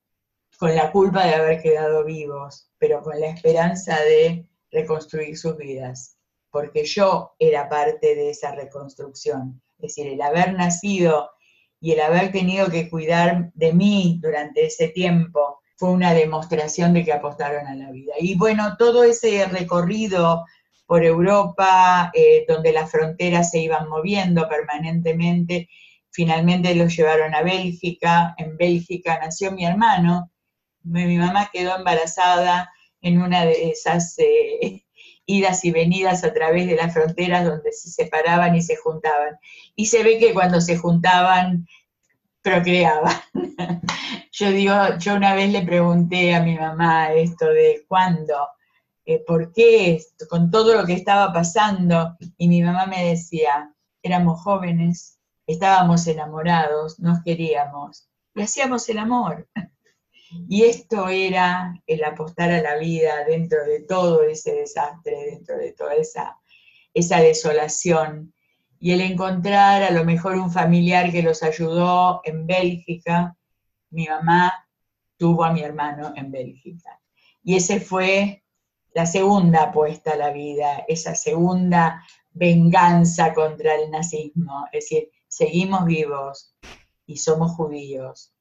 [0.60, 6.20] con la culpa de haber quedado vivos, pero con la esperanza de reconstruir sus vidas
[6.52, 9.62] porque yo era parte de esa reconstrucción.
[9.78, 11.30] Es decir, el haber nacido
[11.80, 17.06] y el haber tenido que cuidar de mí durante ese tiempo fue una demostración de
[17.06, 18.14] que apostaron a la vida.
[18.20, 20.44] Y bueno, todo ese recorrido
[20.86, 25.70] por Europa, eh, donde las fronteras se iban moviendo permanentemente,
[26.12, 28.36] finalmente los llevaron a Bélgica.
[28.38, 30.32] En Bélgica nació mi hermano.
[30.84, 34.84] Mi mamá quedó embarazada en una de esas eh,
[35.26, 39.38] idas y venidas a través de las fronteras donde se separaban y se juntaban.
[39.76, 41.68] Y se ve que cuando se juntaban,
[42.42, 43.16] procreaban.
[44.32, 48.36] yo digo, yo una vez le pregunté a mi mamá esto de cuándo,
[49.06, 54.42] eh, por qué, con todo lo que estaba pasando, y mi mamá me decía, éramos
[54.42, 55.19] jóvenes,
[55.54, 59.48] estábamos enamorados, nos queríamos y hacíamos el amor.
[60.48, 65.74] Y esto era el apostar a la vida dentro de todo ese desastre, dentro de
[65.74, 66.38] toda esa,
[66.94, 68.32] esa desolación.
[68.80, 73.36] Y el encontrar a lo mejor un familiar que los ayudó en Bélgica.
[73.90, 74.54] Mi mamá
[75.18, 77.02] tuvo a mi hermano en Bélgica.
[77.44, 78.44] Y ese fue
[78.94, 84.68] la segunda apuesta a la vida, esa segunda venganza contra el nazismo.
[84.72, 86.54] Es decir, seguimos vivos
[87.06, 88.34] y somos judíos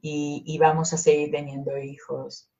[0.00, 2.50] y, vamos a seguir teniendo hijos.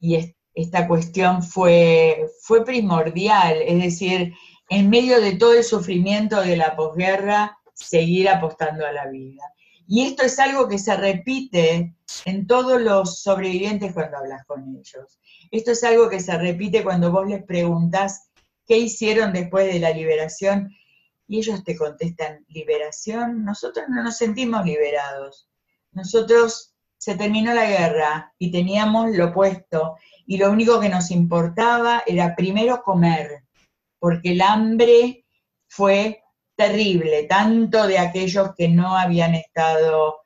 [0.00, 4.34] Y esta cuestión fue, fue primordial, es decir,
[4.68, 9.42] en medio de todo el sufrimiento de la posguerra, seguir apostando a la vida.
[9.86, 15.18] Y esto es algo que se repite en todos los sobrevivientes cuando hablas con ellos.
[15.50, 18.28] Esto es algo que se repite cuando vos les preguntas
[18.66, 20.70] qué hicieron después de la liberación
[21.28, 25.48] y ellos te contestan, liberación, nosotros no nos sentimos liberados.
[25.92, 32.02] Nosotros se terminó la guerra y teníamos lo opuesto y lo único que nos importaba
[32.06, 33.44] era primero comer,
[33.98, 35.26] porque el hambre
[35.68, 36.22] fue
[36.56, 40.22] terrible, tanto de aquellos que no habían estado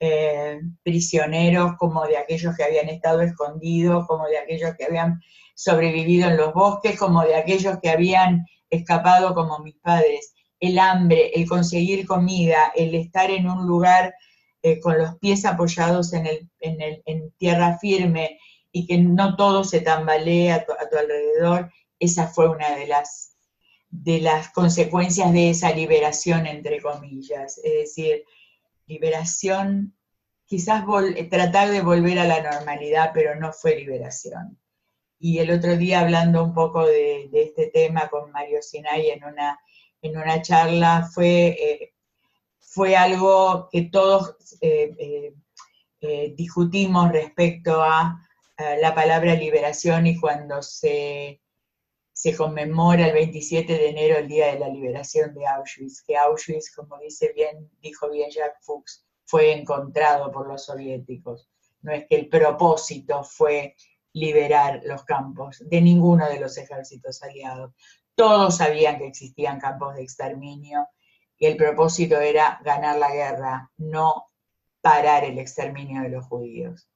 [0.00, 5.20] eh, prisioneros como de aquellos que habían estado escondidos, como de aquellos que habían
[5.54, 10.33] sobrevivido en los bosques, como de aquellos que habían escapado como mis padres.
[10.66, 14.14] El hambre, el conseguir comida, el estar en un lugar
[14.62, 18.38] eh, con los pies apoyados en, el, en, tierra firme
[18.72, 23.36] y que no todo se tambalee a tu, alrededor, esa fue una de las,
[23.90, 27.58] de las consecuencias de esa liberación, entre comillas.
[27.58, 28.24] Es decir,
[28.86, 29.94] liberación,
[30.46, 30.84] quizás
[31.28, 34.58] tratar de volver a la normalidad, pero no fue liberación.
[35.18, 39.60] Y el otro día hablando un poco de, este tema con Mario Sinay en una,
[40.04, 41.94] en una charla, fue eh,
[42.60, 45.32] fue algo que todos eh,
[46.00, 48.20] eh, discutimos respecto a
[48.80, 51.40] la palabra liberación y cuando se,
[52.12, 56.72] se conmemora el 27 de enero el día de la liberación de Auschwitz, que Auschwitz,
[56.72, 61.48] como dice bien, dijo bien Jack Fuchs, fue encontrado por los soviéticos.
[61.82, 63.74] No es que el propósito fue
[64.12, 67.72] liberar los campos de ninguno de los ejércitos aliados.
[68.14, 70.88] Todos sabían que existían campos de exterminio
[71.38, 74.26] y el propósito era ganar la guerra, no
[74.80, 76.88] parar el exterminio de los judíos.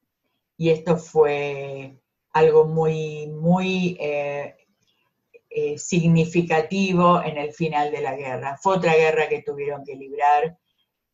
[0.57, 1.97] Y esto fue
[2.31, 4.55] algo muy, muy eh,
[5.49, 8.57] eh, significativo en el final de la guerra.
[8.61, 10.57] Fue otra guerra que tuvieron que librar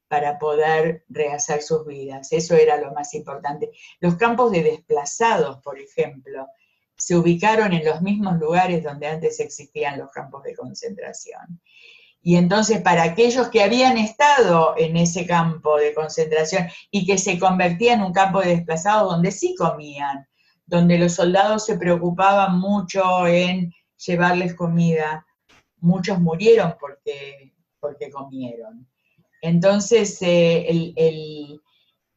[0.08, 2.32] para poder rehacer sus vidas.
[2.32, 3.72] Eso era lo más importante.
[4.00, 6.48] Los campos de desplazados, por ejemplo,
[6.98, 11.62] se ubicaron en los mismos lugares donde antes existían los campos de concentración.
[12.22, 17.38] Y entonces para aquellos que habían estado en ese campo de concentración y que se
[17.38, 20.28] convertía en un campo de desplazados donde sí comían,
[20.66, 23.72] donde los soldados se preocupaban mucho en
[24.04, 25.26] llevarles comida,
[25.78, 28.88] muchos murieron porque, porque comieron.
[29.42, 30.66] Entonces, eh,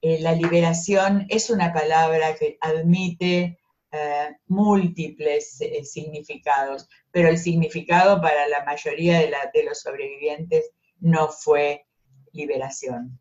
[0.00, 3.58] eh, la liberación es una palabra que admite
[3.90, 11.86] eh, múltiples eh, significados, pero el significado para la mayoría de, los sobrevivientes no fue
[12.32, 13.18] liberación,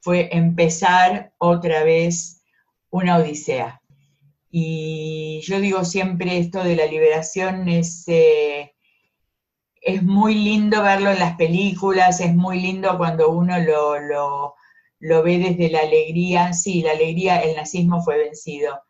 [0.00, 2.42] fue empezar otra vez
[2.90, 3.82] una odisea.
[4.50, 8.72] Y yo digo siempre esto de la liberación es, eh,
[9.80, 14.54] es muy lindo verlo en las películas, es muy lindo cuando uno lo,
[15.00, 16.52] lo ve desde la alegría.
[16.52, 18.80] Sí, la alegría, el nazismo fue vencido,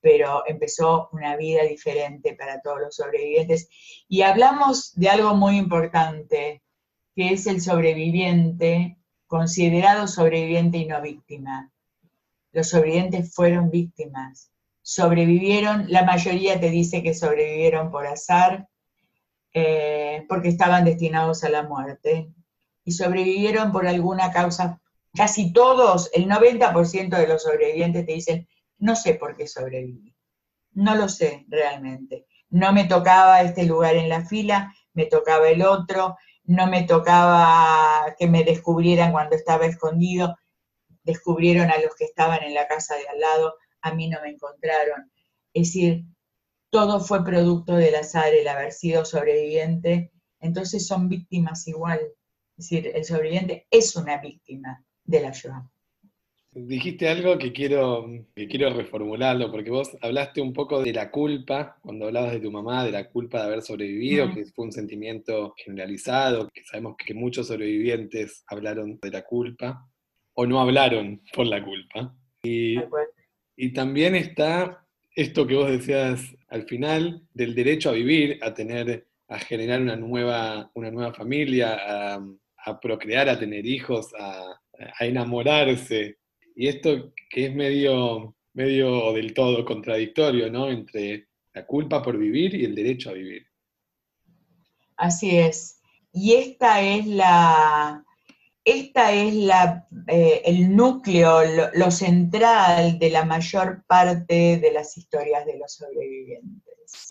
[0.00, 3.68] pero empezó una vida diferente para todos los sobrevivientes.
[4.08, 6.62] Y hablamos de algo muy importante,
[7.14, 11.72] que es el sobreviviente, considerado sobreviviente y no víctima.
[12.52, 14.50] Los sobrevivientes fueron víctimas,
[14.82, 18.68] sobrevivieron, la mayoría te dice que sobrevivieron por azar,
[19.52, 22.30] eh, porque estaban destinados a la muerte,
[22.84, 24.80] y sobrevivieron por alguna causa.
[25.14, 30.14] Casi todos, el 90% de los sobrevivientes te dicen, no sé por qué sobreviví.
[30.72, 32.26] No lo sé realmente.
[32.50, 38.14] No me tocaba este lugar en la fila, me tocaba el otro, no me tocaba
[38.18, 40.36] que me descubrieran cuando estaba escondido,
[41.02, 44.30] descubrieron a los que estaban en la casa de al lado, a mí no me
[44.30, 45.10] encontraron.
[45.52, 46.04] Es decir,
[46.70, 52.00] todo fue producto del azar, el haber sido sobreviviente, entonces son víctimas igual.
[52.58, 55.68] Es decir, el sobreviviente es una víctima de la Shoah.
[56.58, 61.76] Dijiste algo que quiero, que quiero reformularlo, porque vos hablaste un poco de la culpa,
[61.82, 65.52] cuando hablabas de tu mamá, de la culpa de haber sobrevivido, que fue un sentimiento
[65.58, 69.86] generalizado, que sabemos que muchos sobrevivientes hablaron de la culpa,
[70.32, 72.16] o no hablaron por la culpa.
[72.42, 72.76] Y,
[73.54, 74.82] y también está
[75.14, 79.96] esto que vos decías al final, del derecho a vivir, a tener, a generar una
[79.96, 81.76] nueva, una nueva familia,
[82.14, 82.26] a,
[82.64, 84.58] a procrear, a tener hijos, a,
[84.98, 86.16] a enamorarse.
[86.56, 90.70] Y esto que es medio, medio del todo contradictorio, ¿no?
[90.70, 93.46] Entre la culpa por vivir y el derecho a vivir.
[94.96, 95.82] Así es.
[96.12, 98.02] Y esta es la,
[98.64, 101.42] esta es la, eh, el núcleo,
[101.74, 107.08] lo, central de la mayor parte de las historias de los sobrevivientes.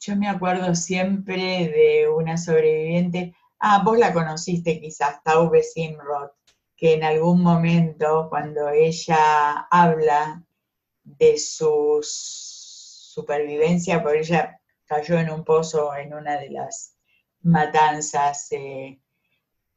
[0.00, 6.30] Yo me acuerdo siempre de una sobreviviente, ah, vos la conociste quizás, Taube Simrod,
[6.76, 10.44] que en algún momento cuando ella habla
[11.02, 16.94] de su supervivencia, porque ella cayó en un pozo en una de las
[17.42, 19.00] matanzas eh,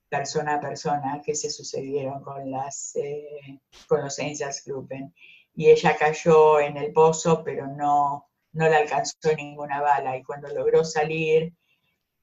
[0.10, 5.14] persona a persona que se sucedieron con, las, eh, con los Einsatzgruppen.
[5.56, 10.18] Y ella cayó en el pozo, pero no, no le alcanzó ninguna bala.
[10.18, 11.54] Y cuando logró salir,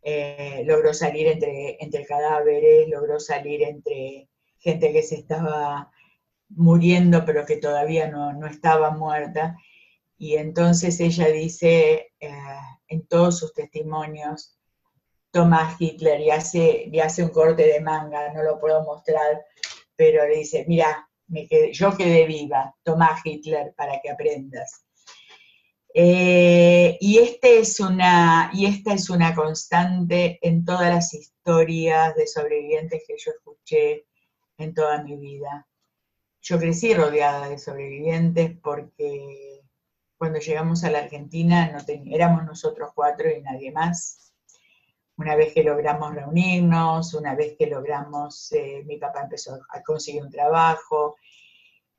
[0.02, 4.28] eh, logró salir entre, entre cadáveres, logró salir entre
[4.66, 5.92] gente que se estaba
[6.48, 9.57] muriendo pero que todavía no, estaba muerta.
[10.18, 12.33] Y entonces ella dice eh,
[12.88, 14.59] en todos sus testimonios,
[15.31, 19.44] Tomás Hitler y hace, hace un corte de manga, no lo puedo mostrar,
[19.94, 21.09] pero le dice, mira,
[21.72, 24.87] yo quedé viva, Tomás Hitler, para que aprendas.
[25.92, 32.26] Eh, y, este es una, y esta es una constante en todas las historias de
[32.26, 34.07] sobrevivientes que yo escuché
[34.59, 35.66] en toda mi vida.
[36.40, 39.62] Yo crecí rodeada de sobrevivientes porque
[40.16, 41.79] cuando llegamos a la Argentina no
[42.14, 44.33] éramos nosotros cuatro y nadie más.
[45.19, 50.23] Una vez que logramos reunirnos, una vez que logramos, eh, mi papá empezó a conseguir
[50.23, 51.16] un trabajo.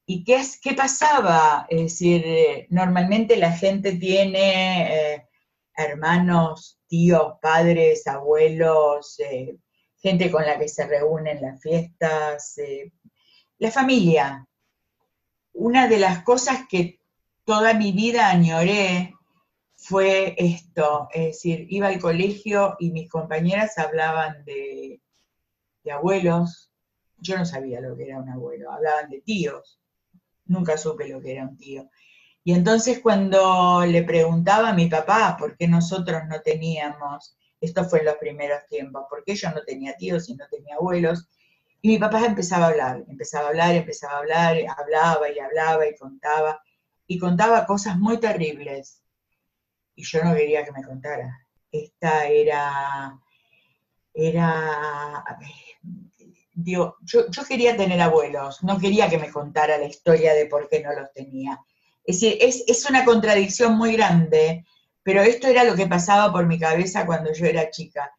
[0.06, 1.66] ¿Y qué, es, qué pasaba?
[1.70, 5.28] Es decir, eh, normalmente la gente tiene eh,
[5.76, 9.20] hermanos, tíos, padres, abuelos,
[10.02, 12.92] gente con la que se reúnen las fiestas, eh,
[13.60, 14.48] la familia.
[15.54, 17.00] Una de las cosas que
[17.44, 19.14] toda mi vida añoré
[19.76, 25.02] fue esto, es decir, iba al colegio y mis compañeras hablaban de,
[25.84, 26.72] de abuelos,
[27.18, 29.80] yo no sabía lo que era un abuelo, hablaban de tíos,
[30.46, 31.90] nunca supe lo que era un tío.
[32.44, 38.00] Y entonces cuando le preguntaba a mi papá por qué nosotros no teníamos esto fue
[38.00, 41.28] en los primeros tiempos, porque yo no tenía tíos y no tenía abuelos.
[41.82, 45.88] Y mi papá empezaba a hablar, empezaba a hablar, empezaba a hablar, hablaba y hablaba
[45.88, 46.62] y contaba,
[47.08, 49.02] y contaba cosas muy terribles.
[49.96, 51.48] Y yo no quería que me contara.
[51.72, 53.20] Esta era,
[54.14, 55.24] era,
[56.54, 60.68] digo, yo, yo quería tener abuelos, no quería que me contara la historia de por
[60.68, 61.60] qué no los tenía.
[62.04, 64.66] Es decir, es, es una contradicción muy grande
[65.08, 68.12] pero esto era lo que pasaba por mi cabeza cuando yo era chica.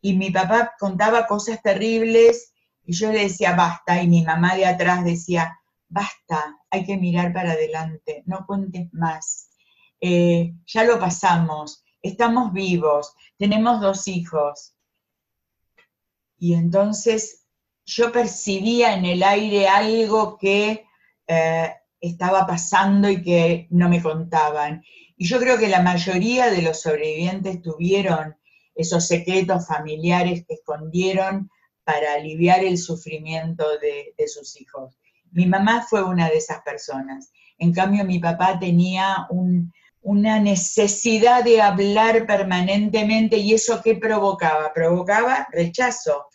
[0.00, 2.52] Y mi papá contaba cosas terribles
[2.84, 7.32] y yo le decía, basta, y mi mamá de atrás decía, basta, hay que mirar
[7.32, 9.48] para adelante, no cuentes más.
[10.00, 14.76] Eh, ya lo pasamos, estamos vivos, tenemos dos hijos.
[16.38, 17.44] Y entonces
[17.84, 20.86] yo percibía en el aire algo que
[21.26, 24.82] eh, estaba pasando y que no me contaban.
[25.16, 28.36] Y yo creo que la mayoría de los sobrevivientes tuvieron
[28.74, 31.50] esos secretos familiares que escondieron
[31.84, 34.98] para aliviar el sufrimiento de, sus hijos.
[35.30, 37.30] Mi mamá fue una de esas personas.
[37.58, 39.26] En cambio, mi papá tenía
[40.02, 44.72] una necesidad de hablar permanentemente y eso qué provocaba?
[44.74, 46.26] Provocaba rechazo.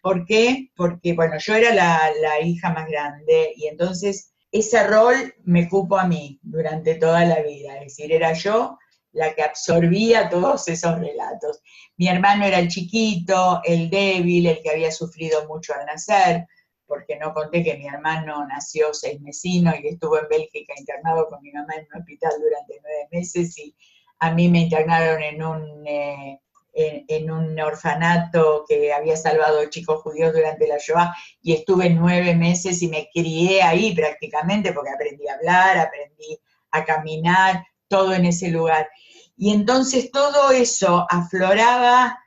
[0.00, 0.70] ¿Por qué?
[0.76, 5.98] Porque, bueno, yo era la, la hija más grande y entonces ese rol me cupo
[5.98, 8.78] a mí durante toda la vida, es decir, era yo
[9.12, 11.60] la que absorbía todos esos relatos.
[11.96, 16.46] Mi hermano era el chiquito, el débil, el que había sufrido mucho al nacer,
[16.86, 21.42] porque no conté que mi hermano nació seis mesinos y estuvo en Bélgica internado con
[21.42, 23.76] mi mamá en un hospital durante nueve meses y
[24.20, 26.40] a mí me internaron en un eh,
[26.78, 32.80] en, un orfanato que había salvado chicos judíos durante la Shoah y estuve nueve meses
[32.82, 36.38] y me crié ahí prácticamente porque aprendí a hablar, aprendí
[36.70, 38.88] a caminar, todo en ese lugar.
[39.36, 42.18] Y entonces todo eso afloraba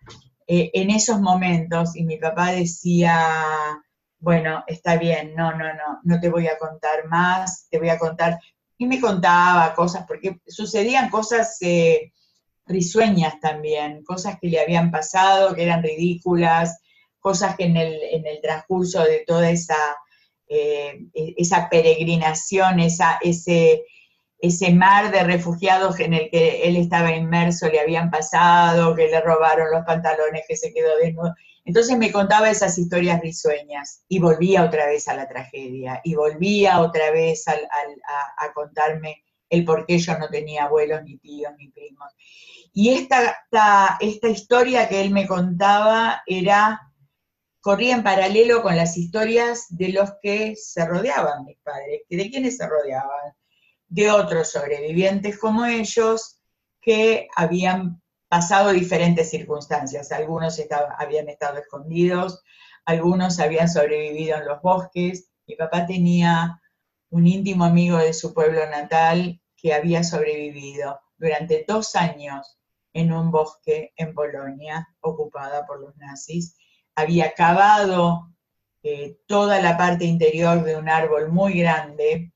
[0.48, 3.82] eh, en esos momentos y mi papá decía,
[4.20, 7.98] bueno, está bien, no, no, no, no te voy a contar más, te voy a
[7.98, 8.40] contar.
[8.78, 12.12] Y me contaba cosas, porque sucedían cosas eh,
[12.72, 16.80] risueñas también, cosas que le habían pasado, que eran ridículas,
[17.20, 19.98] cosas que en el, en el transcurso de toda esa,
[20.48, 23.84] eh, esa peregrinación, esa, ese,
[24.40, 29.22] ese mar de refugiados en el que él estaba inmerso le habían pasado, que le
[29.22, 31.34] robaron los pantalones, que se quedó desnudo.
[31.64, 36.82] Entonces me contaba esas historias risueñas y volvía otra vez a la tragedia y volvía
[36.82, 42.12] otra vez a, contarme el por qué yo no tenía abuelos, ni tíos, ni primos.
[42.74, 46.80] Y esta, esta, esta historia que él me contaba era
[47.60, 52.58] corría en paralelo con las historias de los que se rodeaban mis padres, de quienes
[52.58, 53.36] se rodeaban,
[53.88, 56.40] de otros sobrevivientes como ellos
[56.80, 60.14] que habían pasado diferentes circunstancias.
[60.14, 60.60] Algunos
[60.98, 62.42] habían estado escondidos,
[62.86, 65.30] algunos habían sobrevivido en los bosques.
[65.46, 66.58] Mi papá tenía
[67.10, 72.58] un íntimo amigo de su pueblo natal que había sobrevivido durante dos años
[72.94, 76.58] en un bosque en Polonia, ocupada por los nazis,
[76.96, 78.32] había cavado
[78.84, 82.34] eh, toda la parte interior de un árbol muy grande,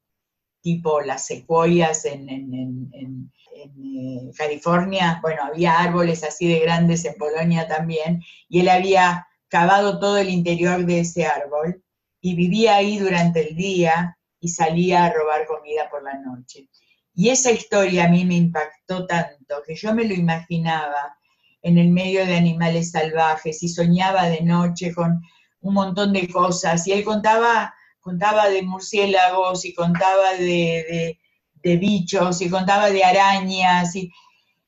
[0.62, 8.22] tipo las secuoyas en, eh, California, bueno, había árboles así de grandes en Polonia también,
[8.50, 11.84] y él había cavado todo el interior de ese árbol
[12.22, 16.68] y vivía ahí durante el día y salía a robar comida por la noche.
[17.16, 21.18] Y esa historia a mí me impactó tanto que yo me lo imaginaba
[21.62, 25.22] en el medio de animales salvajes y soñaba de noche con
[25.62, 26.86] un montón de cosas.
[26.88, 31.18] Y él contaba, contaba de murciélagos y contaba de,
[31.64, 33.96] bichos y contaba de arañas.
[33.96, 34.12] Y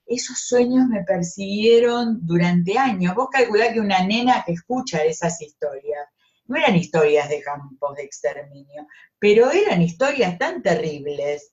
[0.05, 3.13] esos sueños me persiguieron durante años.
[3.13, 6.07] Vos calculás que una nena que escucha esas historias,
[6.45, 8.87] no eran historias de campos de exterminio,
[9.19, 11.51] pero eran historias tan terribles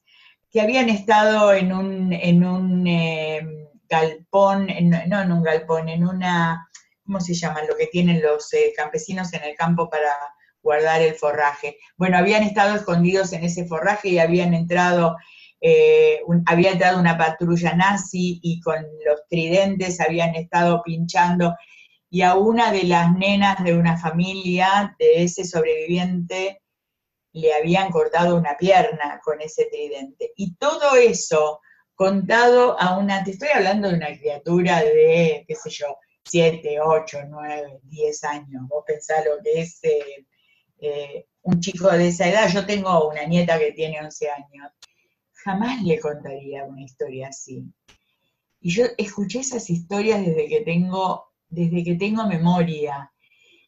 [0.55, 3.45] que habían estado en un, en un eh,
[3.89, 4.67] galpón,
[5.05, 6.69] no en un galpón, en una,
[7.05, 7.63] ¿cómo se llama?
[7.67, 10.13] Lo que tienen los eh, campesinos en el campo para
[10.61, 11.75] guardar el forraje.
[11.97, 15.17] Bueno, habían estado escondidos en ese forraje y habían entrado,
[15.59, 21.53] eh, había entrado una patrulla nazi y con los tridentes habían estado pinchando
[22.09, 26.61] y a una de las nenas de una familia de ese sobreviviente
[27.35, 30.31] le habían cortado una pierna con ese tridente.
[30.37, 31.59] Y todo eso
[31.93, 37.19] contado a una, te estoy hablando de una criatura de, qué sé yo, 7, 8,
[37.27, 40.25] 9, 10 años, vos pensás lo que es eh,
[40.79, 44.71] eh, un chico de esa edad, yo tengo una nieta que tiene 11 años,
[45.33, 47.65] jamás le contaría una historia así.
[48.61, 53.11] Y yo escuché esas historias desde que tengo, desde que tengo memoria,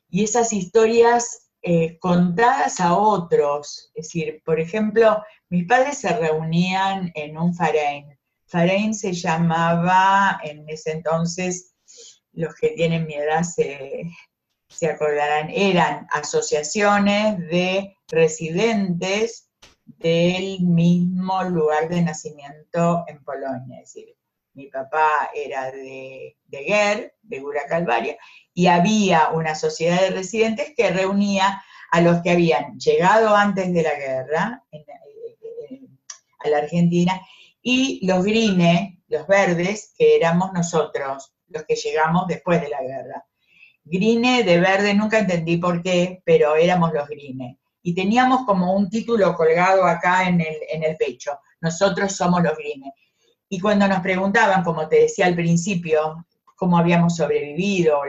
[0.09, 7.11] y esas historias eh, contadas a otros, es decir, por ejemplo, mis padres se reunían
[7.15, 11.75] en un farein, Farein se llamaba, en ese entonces,
[12.31, 14.09] los que tienen mi edad se,
[14.89, 19.49] acordarán, eran asociaciones de residentes
[19.85, 23.81] del mismo lugar de nacimiento en Polonia.
[23.81, 24.15] Es decir,
[24.57, 28.17] mi papá era de, de de Gura Calvaria,
[28.55, 33.83] y había una sociedad de residentes que reunía a los que habían llegado antes de
[33.83, 34.63] la guerra
[36.39, 37.21] a la Argentina
[37.61, 43.25] y los grines, los verdes, que éramos nosotros, los que llegamos después de la guerra.
[43.83, 47.57] Grine de verde, nunca entendí por qué, pero éramos los grines.
[47.83, 52.57] Y teníamos como un título colgado acá en el, en el pecho, nosotros somos los
[52.57, 52.91] grines.
[53.49, 56.25] Y cuando nos preguntaban, como te decía al principio,
[56.55, 58.01] cómo habíamos sobrevivido,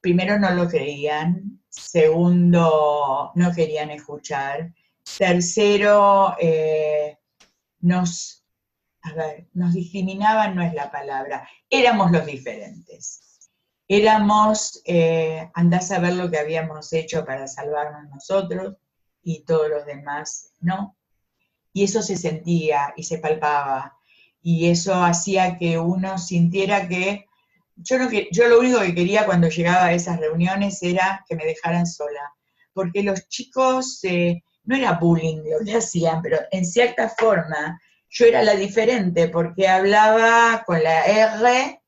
[0.00, 4.72] primero no lo creían, segundo no querían escuchar,
[5.16, 7.18] tercero eh,
[7.80, 8.38] nos
[9.02, 13.50] a ver, nos discriminaban no es la palabra, éramos los diferentes.
[13.86, 18.76] Éramos, eh, andás a ver lo que habíamos hecho para salvarnos nosotros
[19.22, 20.96] y todos los demás no.
[21.72, 23.97] Y eso se sentía y se palpaba.
[24.42, 27.26] Y eso hacía que uno sintiera que
[27.76, 27.98] yo,
[28.48, 32.32] lo único que quería cuando llegaba a esas reuniones era que me dejaran sola.
[32.72, 37.80] Porque los chicos, eh, no era bullying lo que hacían, pero en cierta forma
[38.10, 41.80] yo era la diferente porque hablaba con la R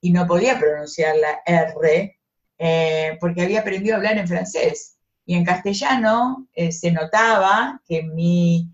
[0.00, 2.18] y no podía pronunciar la R
[2.58, 4.98] eh, porque había aprendido a hablar en francés.
[5.24, 8.72] Y en castellano eh, se notaba que mi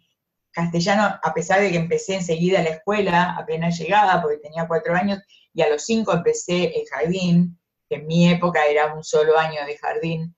[0.53, 5.20] castellano, a pesar de que empecé enseguida la escuela, apenas llegaba porque tenía cuatro años,
[5.55, 9.64] y a los cinco empecé el jardín, que en mi época era un solo año
[9.66, 10.34] de jardín,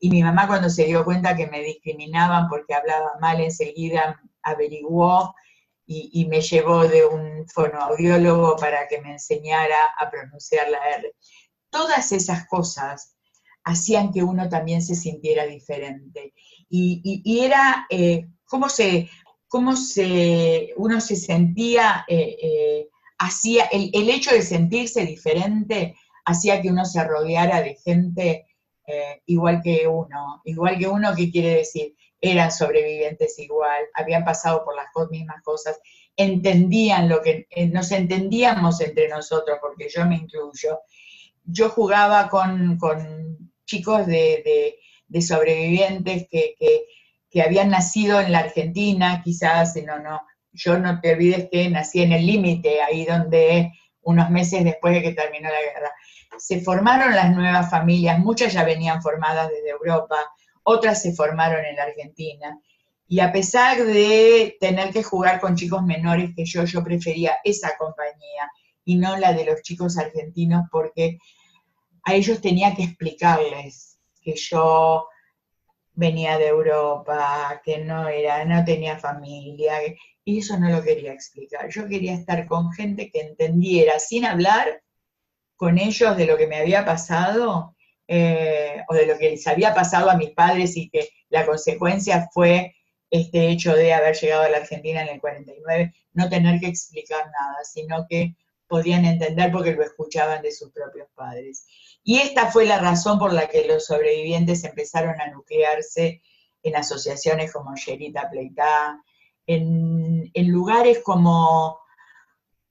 [0.00, 5.34] y mi mamá cuando se dio cuenta que me discriminaban porque hablaba mal, enseguida averiguó
[5.90, 11.14] y, me llevó de un fonoaudiólogo para que me enseñara a pronunciar la R.
[11.70, 13.16] Todas esas cosas
[13.64, 16.34] hacían que uno también se sintiera diferente.
[16.68, 19.08] Y, era eh, cómo, se,
[19.48, 22.88] cómo se, uno se sentía, eh, eh,
[23.18, 28.44] hacía, el, el, hecho de sentirse diferente hacía que uno se rodeara de gente
[29.26, 30.40] igual que uno.
[30.44, 31.94] Igual que uno, ¿qué quiere decir?
[32.20, 35.80] eran sobrevivientes igual, habían pasado por las mismas cosas,
[36.16, 40.80] entendían lo que, eh, nos entendíamos entre nosotros, porque yo me incluyo.
[41.44, 42.78] Yo jugaba con,
[43.64, 44.76] chicos de,
[45.20, 46.56] sobrevivientes que,
[47.36, 50.20] habían nacido en la Argentina, quizás, no, no,
[50.52, 53.72] yo no te olvides que nací en el límite, ahí donde
[54.02, 55.92] unos meses después de que terminó la guerra.
[56.38, 60.16] Se formaron las nuevas familias, muchas ya venían formadas desde Europa,
[60.62, 62.58] otras se formaron en la Argentina.
[63.06, 67.76] Y a pesar de tener que jugar con chicos menores que yo, yo prefería esa
[67.78, 68.50] compañía
[68.84, 71.18] y no la de los chicos argentinos porque
[72.04, 75.06] a ellos tenía que explicarles que yo
[75.98, 79.74] venía de Europa, que no era, no tenía familia,
[80.24, 81.68] y eso no lo quería explicar.
[81.70, 84.80] Yo quería estar con gente que entendiera, sin hablar
[85.56, 87.74] con ellos de lo que me había pasado,
[88.06, 92.28] eh, o de lo que les había pasado a mis padres y que la consecuencia
[92.32, 92.76] fue
[93.10, 97.24] este hecho de haber llegado a la Argentina en el 49, no tener que explicar
[97.26, 98.36] nada, sino que
[98.68, 101.66] podían entender porque lo escuchaban de sus propios padres.
[102.04, 106.22] Y esta fue la razón por la que los sobrevivientes empezaron a nuclearse
[106.62, 109.02] en asociaciones como Yerita Pleitá,
[109.46, 111.80] en, en lugares como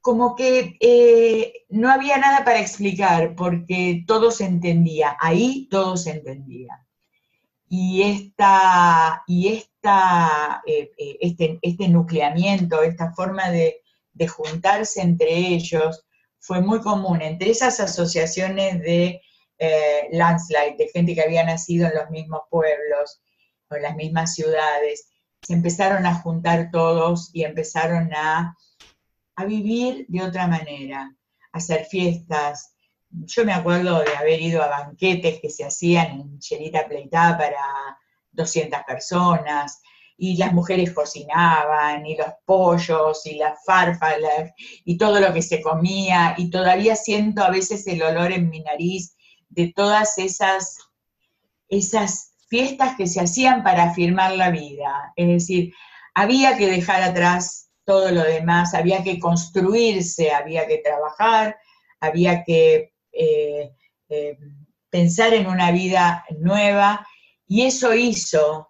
[0.07, 6.11] como que eh, no había nada para explicar porque todo se entendía, ahí todo se
[6.11, 6.87] entendía.
[7.67, 13.81] Y, esta, y esta, eh, eh, este, este, nucleamiento, esta forma de,
[14.25, 16.05] juntarse entre ellos,
[16.39, 19.21] fue muy común entre esas asociaciones de
[20.11, 23.21] landslide, de gente que había nacido en los mismos pueblos
[23.69, 25.09] o en las mismas ciudades.
[25.41, 28.55] Se empezaron a juntar todos y empezaron a
[29.37, 31.15] a vivir de otra manera,
[31.53, 32.73] a hacer fiestas.
[33.09, 37.61] Yo me acuerdo de haber ido a banquetes que se hacían en Cherita Pleitá para
[38.31, 39.79] 200 personas,
[40.17, 44.51] y las mujeres cocinaban, y los pollos, y las farfalas,
[44.83, 48.61] y todo lo que se comía, y todavía siento a veces el olor en mi
[48.61, 49.15] nariz
[49.49, 50.77] de todas esas,
[51.69, 55.13] esas fiestas que se hacían para afirmar la vida.
[55.15, 55.73] Es decir,
[56.15, 61.57] había que dejar atrás todo lo demás, había que construirse, había que trabajar,
[61.99, 63.71] había que eh,
[64.09, 64.37] eh,
[64.89, 67.05] pensar en una vida nueva,
[67.47, 68.69] y eso hizo,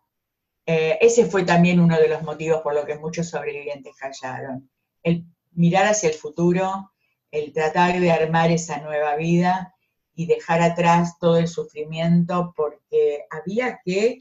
[0.70, 4.70] eh, ese fue también uno de los motivos por los que muchos sobrevivientes callaron,
[5.02, 6.92] el mirar hacia el futuro,
[7.32, 9.74] el tratar de armar esa nueva vida
[10.14, 14.20] y dejar atrás todo el sufrimiento, porque había que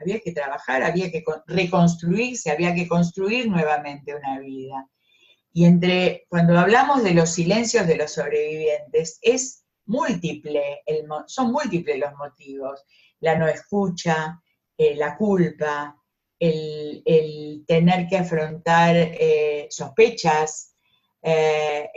[0.00, 4.88] había que trabajar, había que reconstruirse, había que construir nuevamente una vida.
[5.52, 10.80] Y entre, cuando hablamos de los silencios de los sobrevivientes, es múltiple,
[11.26, 12.82] son múltiples los motivos.
[13.20, 14.42] La no escucha,
[14.76, 15.96] eh, la culpa,
[16.38, 20.74] el, tener que afrontar eh, sospechas,
[21.22, 21.88] eh,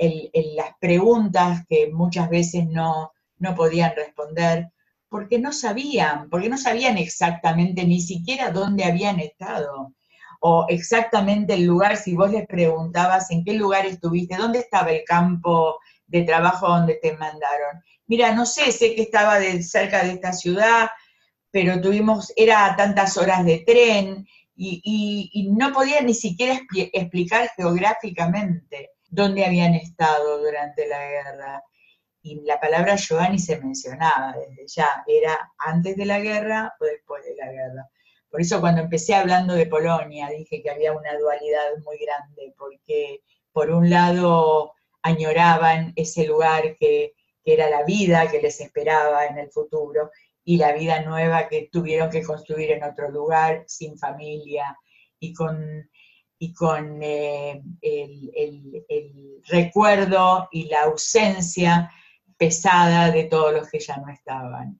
[0.55, 4.69] las preguntas que muchas veces no, no podían responder,
[5.09, 9.93] porque no sabían, porque no sabían exactamente ni siquiera dónde habían estado,
[10.41, 15.03] o exactamente el lugar, si vos les preguntabas en qué lugar estuviste, dónde estaba el
[15.03, 17.81] campo de trabajo donde te mandaron.
[18.07, 20.89] Mira, no sé, sé que estaba cerca de esta ciudad,
[21.55, 24.27] pero tuvimos, era tantas horas de tren,
[24.57, 26.59] y, no podían ni siquiera
[26.91, 31.63] explicar geográficamente dónde habían estado durante la guerra
[32.21, 37.23] y la palabra Giovanni se mencionaba desde ya, era antes de la guerra o después
[37.23, 37.89] de la guerra.
[38.29, 43.21] Por eso cuando empecé hablando de Polonia dije que había una dualidad muy grande, porque
[43.53, 47.13] por un lado añoraban ese lugar que,
[47.45, 50.09] era la vida que les esperaba en el futuro
[50.45, 54.77] y la vida nueva que tuvieron que construir en otro lugar, sin familia
[55.19, 55.89] y con,
[56.37, 61.91] y con eh, el recuerdo y la ausencia
[62.37, 64.79] pesada de todos los que ya no estaban.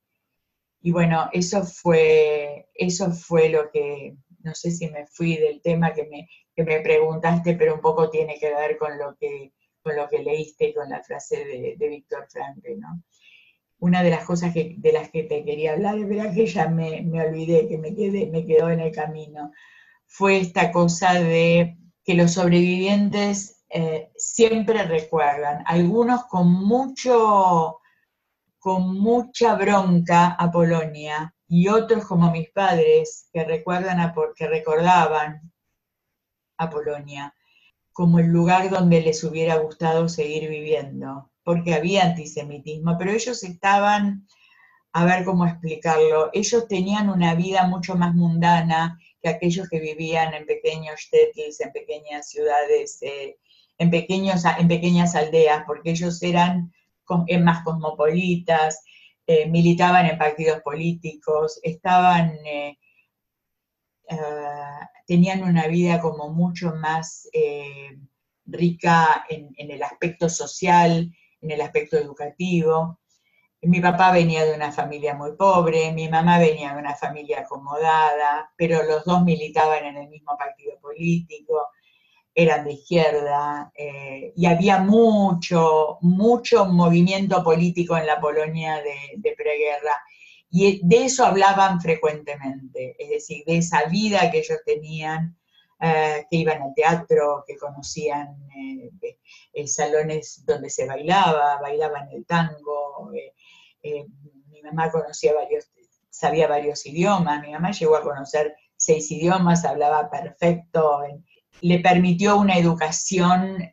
[0.81, 5.93] Y bueno, eso fue, eso fue lo que, no sé si me fui del tema
[5.93, 6.29] que me,
[6.63, 9.51] me preguntaste, pero un poco tiene que ver con lo que,
[9.81, 13.01] con lo que leíste y con la frase de, de Víctor Frank, ¿no?
[13.79, 16.67] Una de las cosas que, de las que te quería hablar, es verdad que ya
[16.67, 19.51] me, olvidé, que me, quedé, me quedó en el camino,
[20.05, 27.79] fue esta cosa de que los sobrevivientes eh, siempre recuerdan, algunos con mucho,
[28.59, 35.51] con mucha bronca a Polonia y otros como mis padres que recuerdan a, que recordaban
[36.57, 37.33] a Polonia
[37.95, 44.27] como el lugar donde les hubiera gustado seguir viviendo, porque había antisemitismo, pero ellos estaban,
[44.91, 50.33] a ver cómo explicarlo, ellos tenían una vida mucho más mundana que aquellos que vivían
[50.33, 53.37] en pequeños shtetls, en pequeñas ciudades, eh,
[53.77, 56.73] en, pequeños, en pequeñas aldeas, porque ellos eran
[57.41, 58.83] más cosmopolitas,
[59.25, 62.35] eh, militaban en partidos políticos, estaban...
[62.45, 62.77] Eh,
[65.07, 67.97] tenían una vida como mucho más eh,
[68.45, 71.11] rica en, el aspecto social,
[71.45, 72.99] en el aspecto educativo.
[73.61, 78.51] Mi papá venía de una familia muy pobre, mi mamá venía de una familia acomodada,
[78.57, 81.69] pero los dos militaban en el mismo partido político,
[82.33, 89.35] eran de izquierda, eh, y había mucho, mucho movimiento político en la Polonia de, de
[89.35, 89.95] preguerra.
[90.49, 95.37] Y de eso hablaban frecuentemente, es decir, de esa vida que ellos tenían,
[95.85, 98.91] eh, que iban al teatro, que conocían eh,
[99.53, 103.11] eh, salones donde se bailaba, bailaban el tango.
[103.83, 105.71] mi mamá conocía varios,
[106.09, 111.03] sabía varios idiomas, mi mamá llegó a conocer seis idiomas, hablaba perfecto,
[111.61, 113.69] le permitió una educación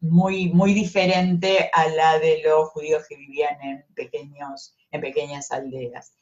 [0.00, 6.12] muy, muy diferente a la de los judíos que vivían en pequeños en pequeñas aldeas.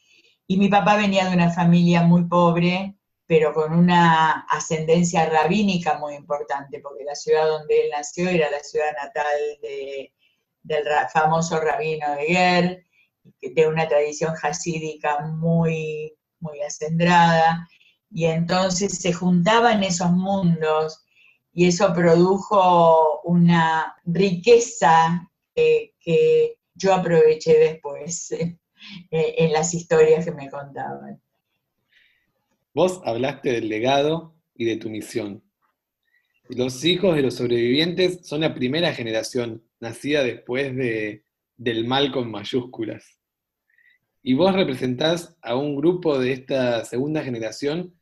[0.47, 2.97] Y mi papá venía de una familia muy pobre,
[3.27, 8.61] pero con una ascendencia rabínica muy importante, porque la ciudad donde él nació era la
[8.61, 9.27] ciudad natal
[10.63, 12.85] del famoso rabino de Ger,
[13.43, 17.69] de una tradición hasídica muy, muy acendrada,
[18.11, 21.05] y entonces se juntaban esos mundos
[21.53, 28.59] y eso produjo una riqueza que yo aproveché después eh,
[29.11, 31.21] en las historias que me contaban.
[32.77, 35.43] Vos hablaste del legado y de tu misión.
[36.51, 41.25] Los hijos de los sobrevivientes son la primera generación nacida después de,
[41.57, 43.19] del mal con mayúsculas.
[44.23, 47.99] Y vos representás a un grupo de esta segunda generación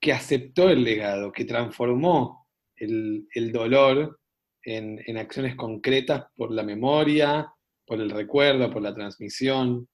[0.00, 4.18] que aceptó el legado, que transformó el, dolor
[4.64, 7.46] en, en, acciones concretas por la memoria,
[7.86, 9.88] por el recuerdo, por la transmisión.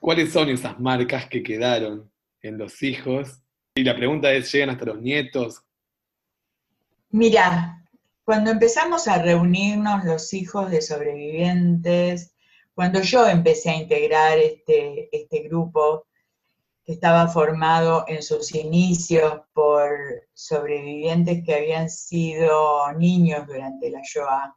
[0.00, 2.10] ¿Cuáles son esas marcas que quedaron
[2.48, 3.40] en los hijos?
[3.74, 5.62] Y la pregunta es, ¿llegan hasta los nietos?
[7.10, 7.84] Mira,
[8.24, 12.34] cuando empezamos a reunirnos los hijos de sobrevivientes,
[12.74, 16.06] cuando yo empecé a integrar este, este grupo,
[16.84, 19.90] que estaba formado en sus inicios por
[20.32, 24.56] sobrevivientes que habían sido niños durante la Shoah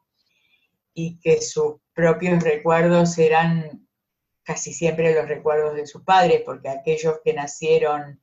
[0.94, 3.86] y que sus propios recuerdos eran
[4.44, 8.22] casi siempre los recuerdos de sus padres, porque aquellos que nacieron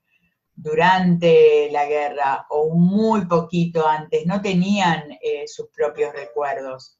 [0.55, 6.99] durante la guerra o muy poquito antes no tenían eh, sus propios recuerdos.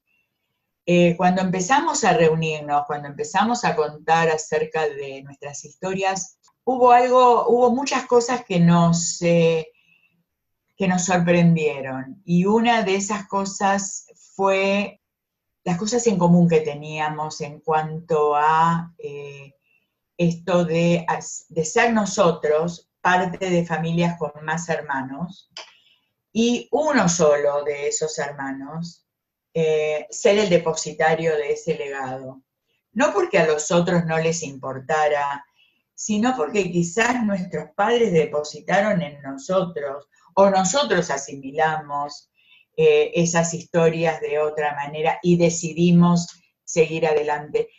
[0.87, 7.49] Eh, cuando empezamos a reunirnos, cuando empezamos a contar acerca de nuestras historias, hubo algo,
[7.49, 9.69] hubo muchas cosas que nos, eh,
[10.77, 12.23] que nos sorprendieron.
[12.25, 14.98] Y una de esas cosas fue
[15.65, 19.55] las cosas en común que teníamos en cuanto a eh,
[20.17, 21.07] esto de,
[21.63, 25.51] ser nosotros parte de familias con más hermanos
[26.33, 29.07] y uno solo de esos hermanos
[29.55, 32.43] eh, ser el depositario de ese legado.
[32.93, 35.45] No porque a los otros no les importara,
[35.95, 42.31] sino porque quizás nuestros padres depositaron en nosotros o nosotros asimilamos
[42.81, 46.29] eh, esas historias de otra manera y decidimos
[46.63, 47.71] seguir adelante.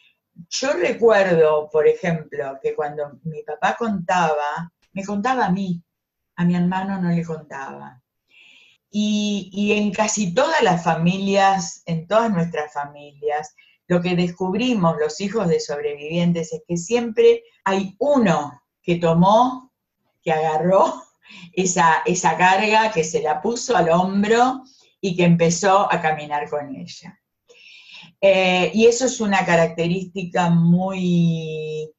[0.49, 5.81] Yo recuerdo, por ejemplo, que cuando mi papá contaba, me contaba a mí,
[6.35, 8.03] a mi hermano no le contaba.
[8.91, 13.55] Y, y, en casi todas las familias, en todas nuestras familias,
[13.87, 19.71] lo que descubrimos los hijos de sobrevivientes es que siempre hay uno que tomó,
[20.21, 21.03] que agarró
[21.53, 24.65] esa, esa carga, que se la puso al hombro
[25.01, 27.19] y que empezó a caminar con ella.
[28.21, 31.89] Eh, y eso es una característica muy,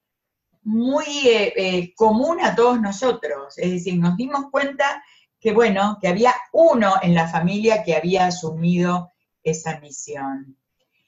[0.62, 3.57] muy eh, eh, común a todos nosotros.
[3.57, 5.03] Es decir, nos dimos cuenta
[5.38, 9.11] que, bueno, que había uno en la familia que había asumido
[9.42, 10.57] esa misión.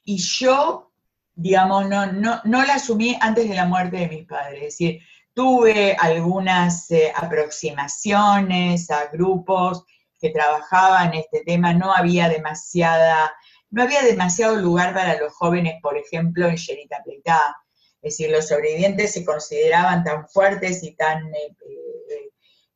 [0.03, 0.89] Y yo
[1.35, 4.57] digamos, no, no, no la asumí antes de la muerte de mis padres.
[4.57, 5.01] Es decir,
[5.33, 9.83] tuve algunas aproximaciones a grupos
[10.23, 13.35] que trabajaban este tema, no había demasiada,
[13.69, 17.57] no había demasiado lugar para los jóvenes, por ejemplo, en Sherita Pleitá.
[18.01, 21.55] Es decir, los sobrevivientes se consideraban tan fuertes y tan eh,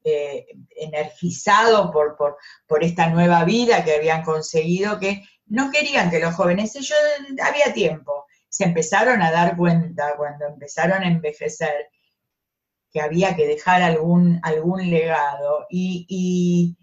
[0.03, 0.45] eh,
[0.75, 2.37] energizados por, por,
[2.67, 6.97] por esta nueva vida que habían conseguido que no querían que los jóvenes, ellos
[7.41, 11.87] había tiempo, se empezaron a dar cuenta cuando empezaron a envejecer
[12.91, 16.75] que había que dejar algún, algún legado y,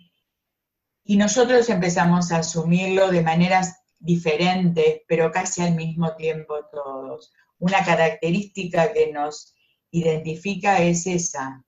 [1.06, 7.32] nosotros empezamos a asumirlo de maneras diferentes, pero casi al mismo tiempo todos.
[7.58, 9.54] Una característica que nos
[9.90, 11.62] identifica es esa.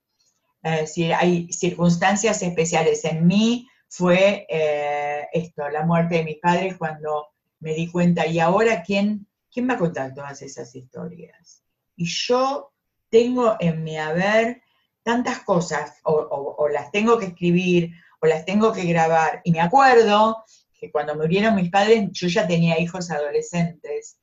[0.63, 3.05] Es decir, hay circunstancias especiales.
[3.05, 7.29] En mí fue eh, esto, la muerte de mis padres cuando
[7.61, 11.63] me di cuenta, ¿y ahora quién, quién va a contar todas esas historias?
[11.95, 12.73] Y yo
[13.11, 14.63] tengo en mi haber
[15.03, 17.93] tantas cosas, o, las tengo que escribir,
[18.27, 19.41] las tengo que grabar.
[19.45, 20.45] Y me acuerdo
[20.79, 24.19] que cuando murieron mis padres, yo ya tenía hijos adolescentes.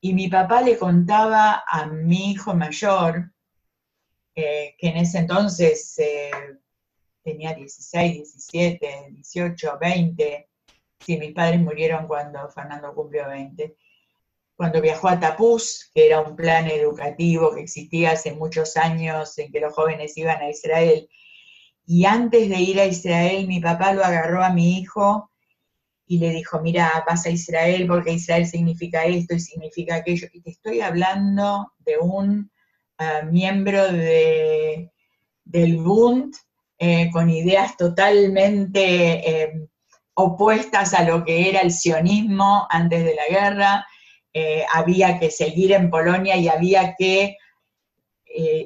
[0.00, 3.32] Y mi papá le contaba a mi hijo mayor,
[4.34, 6.30] eh, que en ese entonces eh,
[7.22, 10.48] tenía 16, 17, 18, 20.
[10.98, 13.76] Sí, mis padres murieron cuando Fernando cumplió 20.
[14.56, 19.50] Cuando viajó a Tapuz, que era un plan educativo que existía hace muchos años en
[19.52, 21.08] que los jóvenes iban a Israel.
[21.86, 25.30] Y antes de ir a Israel, mi papá lo agarró a mi hijo
[26.06, 30.28] y le dijo, mira, vas a Israel porque Israel significa esto y significa aquello.
[30.32, 32.50] Y te estoy hablando de un
[32.98, 34.90] ah, miembro de,
[35.44, 36.34] del Bund
[36.78, 39.52] eh, con ideas totalmente eh,
[40.14, 43.86] opuestas a lo que era el sionismo antes de la guerra,
[44.32, 47.36] eh, había que seguir en Polonia y había que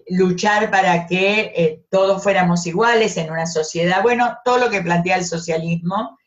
[0.09, 5.25] luchar para que todos fuéramos iguales en una sociedad, bueno, todo lo que plantea el
[5.25, 6.19] socialismo.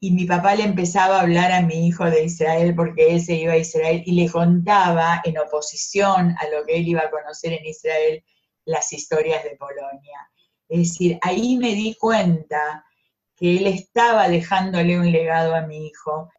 [0.00, 3.36] Y mi papá le empezaba a hablar a mi hijo de Israel porque él se
[3.36, 7.54] iba a Israel y le contaba en oposición a lo que él iba a conocer
[7.54, 8.22] en Israel
[8.66, 10.30] las historias de Polonia.
[10.68, 12.84] Es decir, ahí me di cuenta
[13.36, 16.30] que él estaba dejándole un legado a mi hijo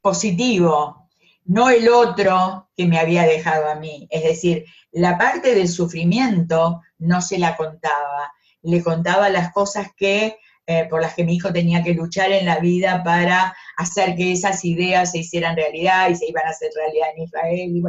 [0.00, 1.01] positivo,
[1.44, 4.06] no el otro que me había dejado a mí.
[4.10, 8.32] Es decir, la parte del sufrimiento no se la contaba,
[8.62, 10.36] le contaba las cosas que
[10.66, 14.32] eh, por las que mi hijo tenía que luchar en la vida para hacer que
[14.32, 17.82] esas ideas se hicieran realidad y se iban a hacer realidad en Israel.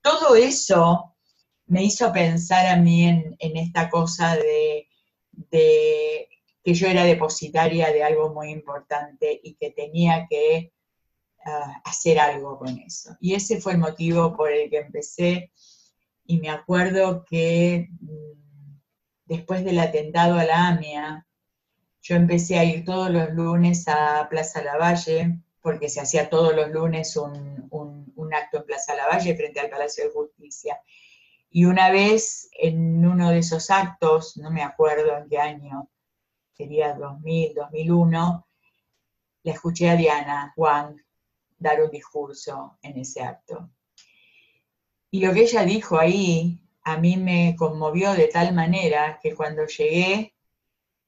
[0.00, 1.16] todo eso
[1.66, 4.86] me hizo pensar a mí en esta cosa de
[5.32, 6.28] de
[6.64, 10.72] que yo era depositaria de algo muy importante y que tenía que
[11.84, 13.16] hacer algo con eso.
[13.20, 15.52] Y ese fue el motivo por el que empecé
[16.24, 18.78] y me acuerdo que mm,
[19.26, 21.26] después del atentado a la AMIA,
[22.00, 26.70] yo empecé a ir todos los lunes a Plaza Lavalle, porque se hacía todos los
[26.70, 30.80] lunes un, un acto en Plaza Lavalle frente al Palacio de Justicia.
[31.50, 35.90] Y una vez en uno de esos actos, no me acuerdo en qué año,
[36.52, 38.46] sería 2000, 2001,
[39.44, 40.96] la escuché a Diana Wang
[41.62, 43.70] dar un discurso en ese acto.
[45.10, 49.66] Y lo que ella dijo ahí a mí me conmovió de tal manera que cuando
[49.66, 50.34] llegué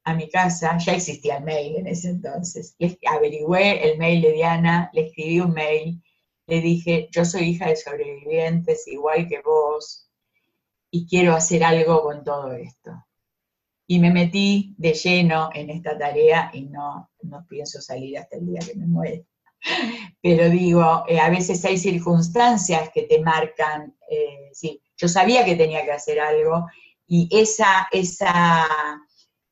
[0.04, 2.76] a mi casa, ya existía el mail en ese entonces,
[3.06, 6.02] averigüé el mail de Diana, le escribí un mail,
[6.46, 10.10] le dije, yo soy hija de sobrevivientes igual que vos,
[10.90, 12.92] y quiero hacer algo con todo esto.
[13.86, 18.46] Y me metí de lleno en esta tarea y no, no pienso salir hasta el
[18.46, 19.20] día que me muera.
[20.22, 25.56] Pero digo, eh, a veces hay circunstancias que te marcan, eh, sí, yo sabía que
[25.56, 26.66] tenía que hacer algo
[27.06, 28.66] y esa, esa,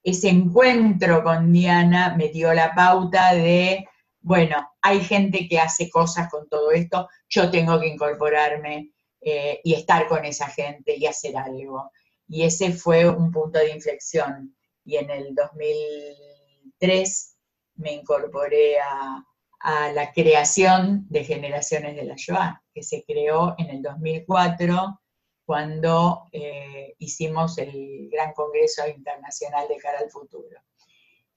[0.02, 3.86] ese encuentro con Diana me dio la pauta de,
[4.20, 9.74] bueno, hay gente que hace cosas con todo esto, yo tengo que incorporarme eh, y
[9.74, 11.90] estar con esa gente y hacer algo.
[12.28, 14.56] Y ese fue un punto de inflexión.
[14.84, 17.36] Y en el 2003
[17.76, 19.22] me incorporé a,
[19.64, 25.00] la creación de Generaciones de la Shoah, que se creó en el 2004
[25.44, 30.60] cuando eh, hicimos el Gran Congreso Internacional de Cara al Futuro.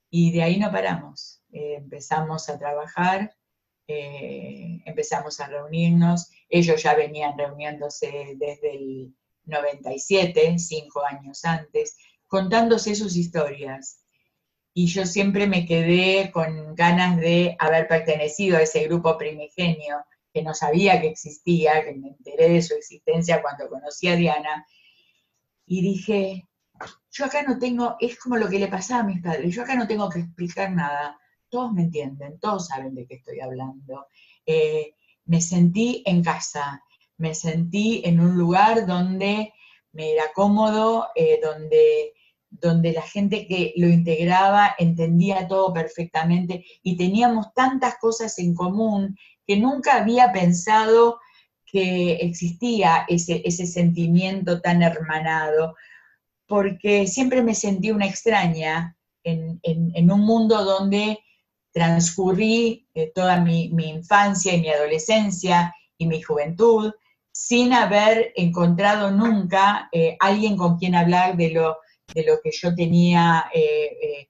[0.09, 1.41] Y de ahí no paramos.
[1.51, 3.35] Eh, empezamos a trabajar
[3.87, 6.31] eh, empezamos a reunirnos.
[6.49, 9.15] Ellos ya venían reuniéndose desde el
[9.45, 11.97] 97, cinco años antes,
[12.27, 13.99] contándose sus historias.
[14.77, 20.03] Y yo siempre me quedé con ganas de haber pertenecido a ese grupo primigenio
[20.33, 24.67] que no sabía que existía, que me enteré de su existencia cuando conocí a Diana,
[25.65, 26.49] y dije,
[27.09, 29.75] yo acá no tengo, es como lo que le pasaba a mis padres, yo acá
[29.75, 31.17] no tengo que explicar nada,
[31.47, 34.07] todos me entienden, todos saben de qué estoy hablando.
[34.45, 36.83] Eh, me sentí en casa,
[37.15, 39.53] me sentí en un lugar donde
[39.93, 42.13] me era cómodo, eh, donde,
[42.61, 49.17] donde la gente que lo integraba entendía todo perfectamente y teníamos tantas cosas en común
[49.45, 51.19] que nunca había pensado
[51.65, 55.75] que existía ese, ese sentimiento tan hermanado,
[56.47, 61.19] porque siempre me sentí una extraña en, en, un mundo donde
[61.71, 66.93] transcurrí eh, toda mi, mi, infancia y mi adolescencia y mi juventud
[67.31, 71.77] sin haber encontrado nunca eh, alguien con quien hablar de lo,
[72.13, 74.29] de lo que yo tenía eh,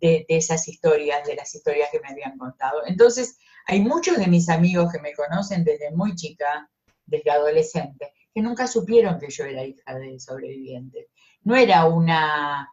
[0.00, 2.82] de, de, esas historias, de las historias que me habían contado.
[2.86, 6.70] Entonces, hay muchos de mis amigos que me conocen desde muy chica,
[7.04, 11.06] desde adolescente, que nunca supieron que yo era hija de sobrevivientes.
[11.42, 12.68] No era una,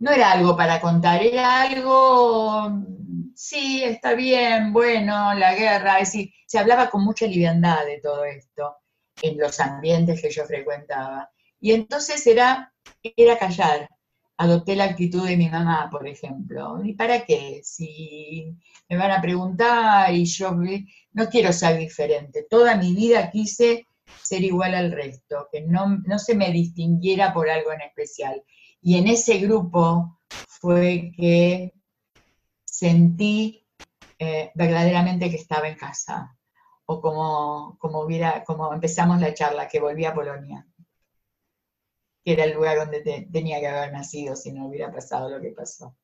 [0.00, 2.70] no era algo para contar, era algo,
[3.34, 8.24] sí, está bien, bueno, la guerra, es decir, se hablaba con mucha liviandad de todo
[8.24, 8.76] esto
[9.22, 11.30] en los ambientes que yo frecuentaba.
[11.60, 12.69] Y entonces era,
[13.02, 13.88] era callar,
[14.36, 16.82] adopté la actitud de mi mamá, por ejemplo.
[16.82, 17.60] ¿Y para qué?
[17.62, 18.56] Si
[18.88, 20.52] me van a preguntar y yo
[21.12, 22.46] no quiero ser diferente.
[22.48, 23.86] Toda mi vida quise
[24.22, 28.42] ser igual al resto, que no, no se me distinguiera por algo en especial.
[28.80, 30.18] Y en ese grupo
[30.48, 31.74] fue que
[32.64, 33.66] sentí
[34.18, 36.36] eh, verdaderamente que estaba en casa,
[36.86, 40.66] o como, como, hubiera, como empezamos la charla, que volví a Polonia
[42.30, 45.50] que era el lugar donde tenía que haber nacido si no hubiera pasado lo que
[45.50, 45.96] pasó.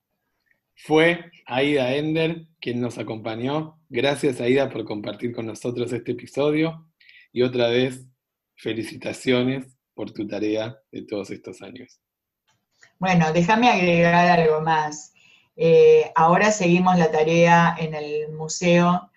[0.75, 3.79] Fue Aida Ender quien nos acompañó.
[3.87, 6.85] Gracias Aida por compartir con nosotros este episodio
[7.31, 8.05] y otra vez
[8.57, 12.01] felicitaciones por tu tarea de todos estos años.
[12.99, 15.13] Bueno, déjame agregar algo más.
[15.55, 19.09] Eh, ahora seguimos la tarea en el museo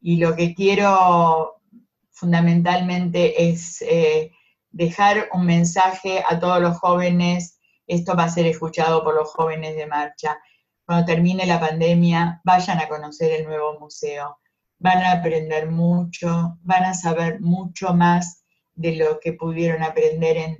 [0.00, 1.62] y lo que quiero
[2.10, 4.32] fundamentalmente es eh,
[4.70, 9.76] dejar un mensaje a todos los jóvenes, esto va a ser escuchado por los jóvenes
[9.76, 10.38] de marcha.
[10.84, 14.38] Cuando termine la pandemia, vayan a conocer el nuevo museo,
[14.78, 18.44] van a aprender mucho, van a saber mucho más
[18.74, 20.56] de lo que pudieron aprender en,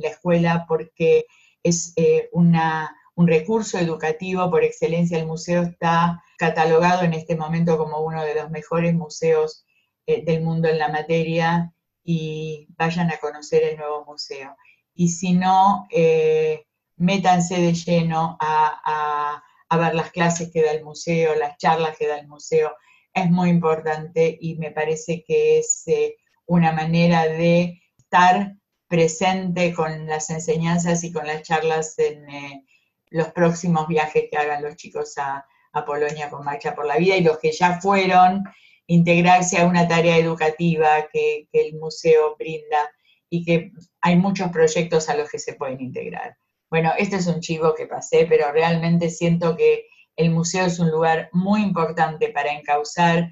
[0.00, 1.26] la escuela, porque
[1.64, 5.18] es eh, un recurso educativo por excelencia.
[5.18, 9.66] El museo está catalogado en este momento como uno de los mejores museos
[10.06, 11.74] eh, del mundo en la materia
[12.12, 14.56] y vayan a conocer el nuevo museo.
[14.94, 19.40] Y si no, eh, métanse de lleno a,
[19.78, 22.74] ver las clases que da el museo, las charlas que da el museo.
[23.14, 28.56] Es muy importante y me parece que es eh, una manera de estar
[28.88, 32.64] presente con las enseñanzas y con las charlas en eh,
[33.10, 37.16] los próximos viajes que hagan los chicos a, a Polonia con Marcha por la Vida
[37.16, 38.42] y los que ya fueron
[38.90, 42.90] integrarse a una tarea educativa que, el museo brinda
[43.30, 43.70] y que
[44.00, 46.36] hay muchos proyectos a los que se pueden integrar.
[46.68, 49.86] Bueno, este es un chivo que pasé, pero realmente siento que
[50.16, 53.30] el museo es un lugar muy importante para encauzar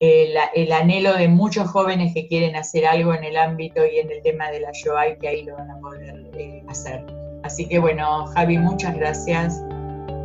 [0.00, 4.10] el, el, anhelo de muchos jóvenes que quieren hacer algo en el ámbito y en
[4.10, 7.04] el tema de la Shoah y que ahí lo van a poder eh, hacer.
[7.44, 9.62] Así que bueno, Javi, muchas gracias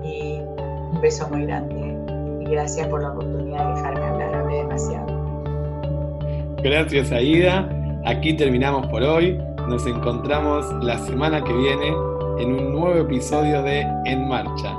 [0.03, 1.93] y un beso muy grande.
[2.41, 4.04] Y gracias por la oportunidad de dejarme
[6.63, 7.69] Gracias, Aida.
[8.05, 9.39] Aquí terminamos por hoy.
[9.67, 11.88] Nos encontramos la semana que viene
[12.39, 14.76] en un nuevo episodio de En Marcha,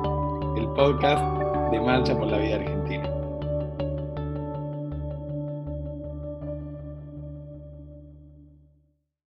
[0.57, 1.23] el podcast
[1.71, 3.06] de Marcha por la Vida Argentina.